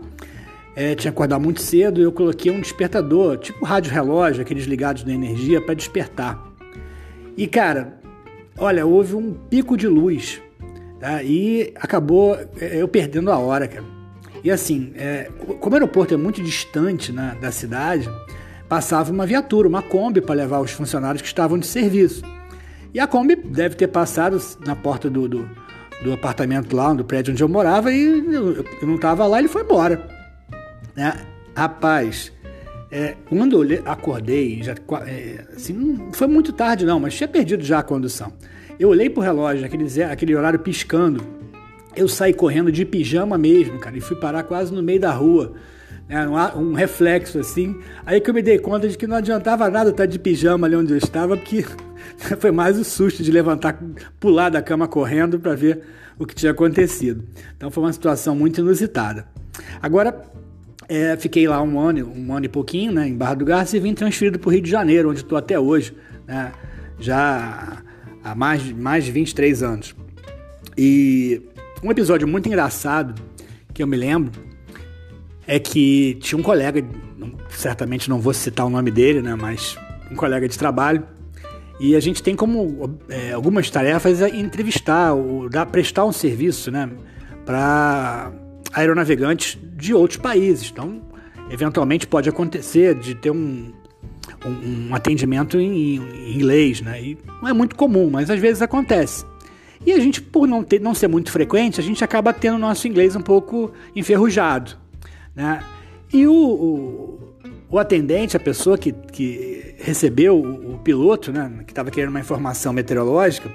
é, 0.77 0.95
tinha 0.95 1.11
que 1.11 1.17
acordar 1.17 1.41
muito 1.41 1.61
cedo 1.61 2.01
e 2.01 2.05
eu 2.05 2.13
coloquei 2.13 2.53
um 2.53 2.61
despertador, 2.61 3.37
tipo 3.39 3.65
rádio 3.65 3.93
relógio, 3.93 4.43
aqueles 4.43 4.65
ligados 4.65 5.03
na 5.03 5.13
energia, 5.13 5.61
para 5.61 5.75
despertar. 5.75 6.41
E 7.37 7.49
cara, 7.49 7.99
olha, 8.57 8.87
houve 8.87 9.17
um 9.17 9.33
pico 9.33 9.77
de 9.77 9.89
luz 9.89 10.41
tá? 11.07 11.23
e 11.23 11.73
acabou 11.77 12.37
é, 12.61 12.83
eu 12.83 12.89
perdendo 12.89 13.31
a 13.31 13.39
hora, 13.39 13.69
cara. 13.69 13.85
E 14.43 14.51
assim, 14.51 14.93
é, 14.97 15.31
como 15.61 15.75
o 15.75 15.75
aeroporto 15.75 16.15
é 16.15 16.17
muito 16.17 16.43
distante 16.43 17.13
né, 17.13 17.37
da 17.41 17.51
cidade, 17.51 18.09
passava 18.69 19.13
uma 19.13 19.27
viatura, 19.27 19.69
uma 19.69 19.83
Kombi 19.83 20.21
para 20.21 20.35
levar 20.35 20.61
os 20.61 20.71
funcionários 20.71 21.23
que 21.23 21.29
estavam 21.29 21.59
de 21.59 21.67
serviço. 21.67 22.23
E 22.95 23.01
a 23.01 23.07
Kombi 23.07 23.37
deve 23.37 23.75
ter 23.75 23.89
passado 23.89 24.41
na 24.65 24.75
porta 24.75 25.09
do, 25.11 25.29
do 25.29 25.67
do 26.03 26.13
apartamento 26.13 26.75
lá, 26.75 26.93
do 26.93 27.05
prédio 27.05 27.33
onde 27.33 27.43
eu 27.43 27.49
morava, 27.49 27.91
e 27.93 28.03
eu, 28.33 28.57
eu 28.57 28.87
não 28.87 28.97
estava 28.97 29.27
lá, 29.27 29.39
ele 29.39 29.49
foi 29.49 29.63
embora. 29.63 30.07
Né? 30.95 31.15
Rapaz, 31.55 32.33
é, 32.91 33.17
quando 33.29 33.63
eu 33.65 33.83
acordei, 33.87 34.63
já, 34.63 34.75
é, 35.07 35.45
assim, 35.55 35.73
não 35.73 36.13
foi 36.13 36.27
muito 36.27 36.53
tarde 36.53 36.85
não, 36.85 37.01
mas 37.01 37.15
tinha 37.15 37.29
perdido 37.29 37.65
já 37.65 37.79
a 37.79 37.83
condução. 37.83 38.33
Eu 38.79 38.91
olhei 38.91 39.09
pro 39.09 39.23
relógio, 39.23 39.65
aquele, 39.65 40.03
aquele 40.03 40.35
horário 40.35 40.59
piscando, 40.59 41.25
eu 41.95 42.07
saí 42.09 42.35
correndo 42.35 42.71
de 42.71 42.85
pijama 42.85 43.39
mesmo, 43.39 43.79
cara, 43.79 43.97
e 43.97 44.01
fui 44.01 44.17
parar 44.17 44.43
quase 44.43 44.73
no 44.73 44.83
meio 44.83 45.01
da 45.01 45.13
rua. 45.13 45.55
Né, 46.09 46.29
um, 46.29 46.61
um 46.61 46.73
reflexo 46.75 47.39
assim. 47.39 47.77
Aí 48.05 48.21
que 48.21 48.31
eu 48.31 48.35
me 48.35 48.43
dei 48.43 48.59
conta 48.59 48.89
de 48.89 48.97
que 48.97 49.07
não 49.07 49.17
adiantava 49.17 49.69
nada 49.69 49.91
estar 49.91 50.07
de 50.07 50.19
pijama 50.19 50.67
ali 50.67 50.77
onde 50.77 50.93
eu 50.93 50.99
estava, 50.99 51.37
porque 51.37 51.65
Foi 52.39 52.51
mais 52.51 52.79
o 52.79 52.85
susto 52.85 53.23
de 53.23 53.31
levantar, 53.31 53.79
pular 54.19 54.49
da 54.49 54.63
cama 54.63 54.89
correndo 54.89 55.39
para 55.39 55.55
ver 55.55 55.83
o 56.19 56.27
que 56.27 56.35
tinha 56.35 56.53
acontecido. 56.53 57.25
Então 57.57 57.71
foi 57.71 57.83
uma 57.85 57.93
situação 57.93 58.35
muito 58.35 58.61
inusitada. 58.61 59.27
Agora, 59.83 60.25
é, 60.89 61.17
fiquei 61.17 61.47
lá 61.47 61.63
um 61.63 61.79
ano, 61.79 62.11
um 62.15 62.33
ano 62.33 62.47
e 62.47 62.49
pouquinho, 62.49 62.93
né, 62.93 63.09
em 63.09 63.15
Barra 63.15 63.35
do 63.35 63.45
Garça 63.45 63.77
e 63.77 63.81
vim 63.81 63.95
transferido 63.95 64.39
para 64.39 64.49
o 64.49 64.53
Rio 64.53 64.63
de 64.63 64.71
Janeiro, 64.71 65.11
onde 65.11 65.21
estou 65.21 65.37
até 65.37 65.59
hoje, 65.59 65.95
né, 66.27 66.53
já 66.99 67.83
há 68.27 68.35
mais, 68.35 68.73
mais 68.73 69.05
de 69.05 69.13
23 69.13 69.63
anos. 69.63 69.95
E 70.77 71.41
um 71.83 71.91
episódio 71.91 72.27
muito 72.27 72.49
engraçado 72.49 73.15
que 73.73 73.83
eu 73.83 73.87
me 73.87 73.97
lembro 73.97 74.33
é 75.47 75.59
que 75.61 76.19
tinha 76.21 76.39
um 76.39 76.43
colega, 76.43 76.85
certamente 77.51 78.11
não 78.11 78.21
vou 78.21 78.35
citar 78.35 78.67
o 78.67 78.71
nome 78.71 78.91
dele, 78.91 79.23
né, 79.23 79.37
mas 79.37 79.79
um 80.11 80.17
colega 80.17 80.49
de 80.49 80.59
trabalho, 80.59 81.05
E 81.79 81.95
a 81.95 82.01
gente 82.01 82.23
tem 82.23 82.35
como 82.35 82.99
é, 83.09 83.33
algumas 83.33 83.69
tarefas 83.69 84.23
entrevistar, 84.23 85.13
ou 85.13 85.47
dar, 85.47 85.67
prestar 85.67 86.07
um 86.07 86.13
serviço 86.13 86.71
né, 86.71 86.89
para 87.45 88.33
aeronavegantes 88.73 89.59
de 89.77 89.93
outros 89.93 90.19
países. 90.19 90.71
Então, 90.73 91.03
eventualmente 91.51 92.07
pode 92.07 92.31
acontecer 92.31 92.95
de 92.95 93.15
ter 93.15 93.31
um, 93.31 93.73
um, 94.45 94.89
um 94.89 94.95
atendimento 94.95 95.59
em, 95.59 95.97
em, 95.97 96.35
inglês, 96.35 96.81
né? 96.81 97.01
E 97.01 97.19
não 97.41 97.49
é 97.49 97.53
muito 97.53 97.77
comum, 97.77 98.11
mas 98.11 98.31
às 98.31 98.39
vezes 98.39 98.63
acontece. 98.63 99.25
E 99.85 99.93
a 99.93 100.01
gente, 100.01 100.21
por 100.21 100.49
não, 100.49 100.65
ter, 100.65 100.81
não 100.81 100.95
ser 100.95 101.09
muito 101.09 101.31
frequente, 101.31 101.81
a 101.81 101.83
gente 101.83 102.03
acaba 102.03 102.33
tendo 102.33 102.57
o 102.57 102.59
nosso 102.59 102.89
inglês 102.89 103.15
um 103.15 103.21
pouco 103.21 103.73
enferrujado, 103.95 104.77
né? 105.35 105.63
E 106.13 106.27
o, 106.27 106.33
o, 106.33 107.35
o 107.69 107.79
atendente, 107.79 108.37
a 108.37 108.41
pessoa 108.41 108.79
que, 108.79 108.93
que 108.93 109.75
recebeu 109.79 110.37
o, 110.37 110.75
o 110.75 110.79
piloto, 110.79 111.33
né, 111.33 111.51
que 111.67 111.73
estava 111.73 111.91
querendo 111.91 112.11
uma 112.11 112.21
informação 112.21 112.73
meteorológica, 112.73 113.51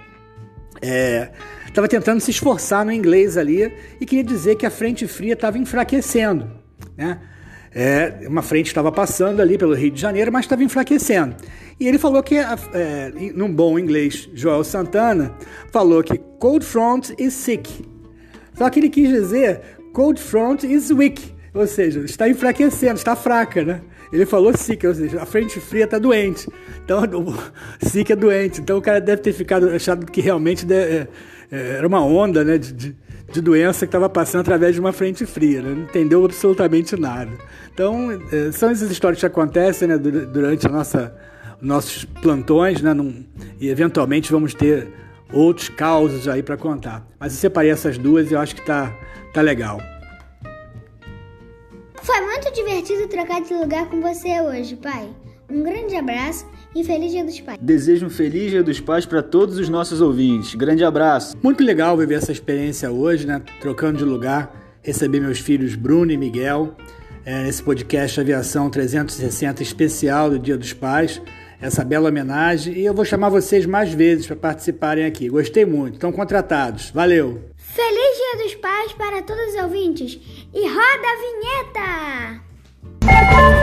estava 1.68 1.88
é, 1.88 1.90
tentando 1.90 2.20
se 2.20 2.32
esforçar 2.32 2.86
no 2.86 2.92
inglês 2.92 3.38
ali 3.38 3.74
e 4.00 4.06
queria 4.06 4.24
dizer 4.24 4.56
que 4.56 4.66
a 4.66 4.72
frente 4.72 5.08
fria 5.08 5.34
estava 5.34 5.58
enfraquecendo, 5.58 6.50
né? 6.98 7.20
É, 7.74 8.28
uma 8.28 8.42
frente 8.42 8.68
estava 8.68 8.92
passando 8.92 9.42
ali 9.42 9.58
pelo 9.58 9.74
Rio 9.74 9.92
de 9.92 10.02
Janeiro, 10.02 10.32
mas 10.32 10.46
estava 10.46 10.64
enfraquecendo. 10.64 11.36
E 11.80 11.88
ele 11.88 11.98
falou 11.98 12.22
que, 12.22 12.36
é, 12.38 13.12
num 13.34 13.52
bom 13.52 13.80
inglês, 13.80 14.30
Joel 14.34 14.64
Santana 14.64 15.34
falou 15.72 16.04
que 16.04 16.18
cold 16.40 16.66
front 16.66 17.12
is 17.18 17.34
sick. 17.34 17.86
Só 18.54 18.70
que 18.70 18.80
ele 18.80 18.90
quis 18.90 19.10
dizer 19.10 19.62
cold 19.94 20.22
front 20.22 20.64
is 20.64 20.92
weak, 20.92 21.34
ou 21.54 21.66
seja, 21.66 22.02
está 22.02 22.30
enfraquecendo, 22.30 22.96
está 22.96 23.16
fraca, 23.16 23.64
né? 23.64 23.82
Ele 24.12 24.26
falou 24.26 24.56
sick, 24.56 24.86
ou 24.86 24.94
seja, 24.94 25.22
a 25.22 25.26
frente 25.26 25.60
fria 25.60 25.86
está 25.86 25.98
doente. 25.98 26.48
Então, 26.84 27.02
sick 27.82 28.12
é 28.12 28.16
doente. 28.16 28.60
Então 28.60 28.78
o 28.78 28.82
cara 28.82 29.00
deve 29.00 29.22
ter 29.22 29.32
ficado 29.32 29.70
achado 29.70 30.06
que 30.06 30.20
realmente 30.20 30.66
é, 30.72 31.08
é, 31.50 31.78
era 31.78 31.88
uma 31.88 32.04
onda, 32.04 32.44
né? 32.44 32.58
De, 32.58 32.74
de, 32.74 32.96
de 33.32 33.42
doença 33.42 33.86
que 33.86 33.90
estava 33.90 34.10
passando 34.10 34.42
através 34.42 34.76
de 34.76 34.80
uma 34.80 34.92
frente 34.92 35.26
fria, 35.26 35.62
né? 35.62 35.70
não 35.70 35.84
entendeu 35.84 36.24
absolutamente 36.24 36.96
nada. 37.00 37.32
Então, 37.74 38.12
é, 38.32 38.52
são 38.52 38.70
essas 38.70 38.92
histórias 38.92 39.20
que 39.20 39.26
acontecem 39.26 39.88
né, 39.88 39.98
durante 39.98 40.68
a 40.68 40.70
nossa, 40.70 41.16
nossos 41.62 42.06
plantões, 42.06 42.82
né, 42.82 42.94
num, 42.94 43.26
e 43.60 43.70
eventualmente 43.70 44.32
vamos 44.32 44.54
ter 44.54 44.88
outros 45.32 45.70
causos 45.70 46.28
aí 46.28 46.44
para 46.44 46.58
contar. 46.58 47.08
Mas 47.20 47.34
eu 47.34 47.40
separei 47.40 47.72
essas 47.72 47.98
duas 47.98 48.30
e 48.30 48.34
eu 48.34 48.40
acho 48.40 48.56
que 48.56 48.66
tá, 48.66 48.94
tá 49.34 49.42
legal. 49.42 49.80
Foi 52.02 52.22
muito 52.22 52.52
divertido 52.54 53.08
trocar 53.08 53.42
de 53.42 53.54
lugar 53.54 53.88
com 53.88 54.02
você 54.02 54.42
hoje, 54.42 54.76
pai. 54.76 55.10
Um 55.50 55.64
grande 55.64 55.96
abraço 55.96 56.46
e 56.76 56.84
feliz 56.84 57.12
Dia 57.12 57.24
dos 57.24 57.40
Pais. 57.40 57.60
Desejo 57.62 58.06
um 58.06 58.10
feliz 58.10 58.52
Dia 58.52 58.64
dos 58.64 58.80
Pais 58.80 59.06
para 59.06 59.22
todos 59.22 59.58
os 59.58 59.70
nossos 59.70 60.02
ouvintes. 60.02 60.56
Grande 60.56 60.84
abraço. 60.84 61.36
Muito 61.42 61.64
legal 61.64 61.98
viver 61.98 62.16
essa 62.16 62.32
experiência 62.32 62.92
hoje, 62.92 63.28
né? 63.28 63.42
Trocando 63.60 63.98
de 63.98 64.04
lugar, 64.04 64.80
receber 64.82 65.20
meus 65.20 65.40
filhos 65.40 65.76
Bruno 65.76 66.12
e 66.12 66.18
Miguel 66.18 66.76
é, 67.26 67.44
nesse 67.44 67.62
podcast 67.62 68.20
Aviação 68.20 68.70
360 68.70 69.62
especial 69.62 70.30
do 70.30 70.40
Dia 70.40 70.58
dos 70.58 70.74
Pais. 70.74 71.22
Essa 71.62 71.84
bela 71.86 72.10
homenagem 72.10 72.74
e 72.74 72.86
eu 72.86 72.94
vou 72.94 73.06
chamar 73.06 73.30
vocês 73.30 73.68
mais 73.68 73.94
vezes 73.94 74.26
para 74.26 74.36
participarem 74.36 75.06
aqui. 75.06 75.30
Gostei 75.30 75.64
muito, 75.64 75.94
estão 75.96 76.12
contratados. 76.12 76.90
Valeu! 76.90 77.40
Feliz 77.56 78.18
Dia 78.18 78.44
dos 78.44 78.56
Pais 78.56 78.94
para 78.94 79.22
todos 79.22 79.54
os 79.54 79.62
ouvintes 79.62 80.20
e 80.54 80.68
roda 80.68 81.08
a 81.08 81.16
vinheta! 83.06 83.61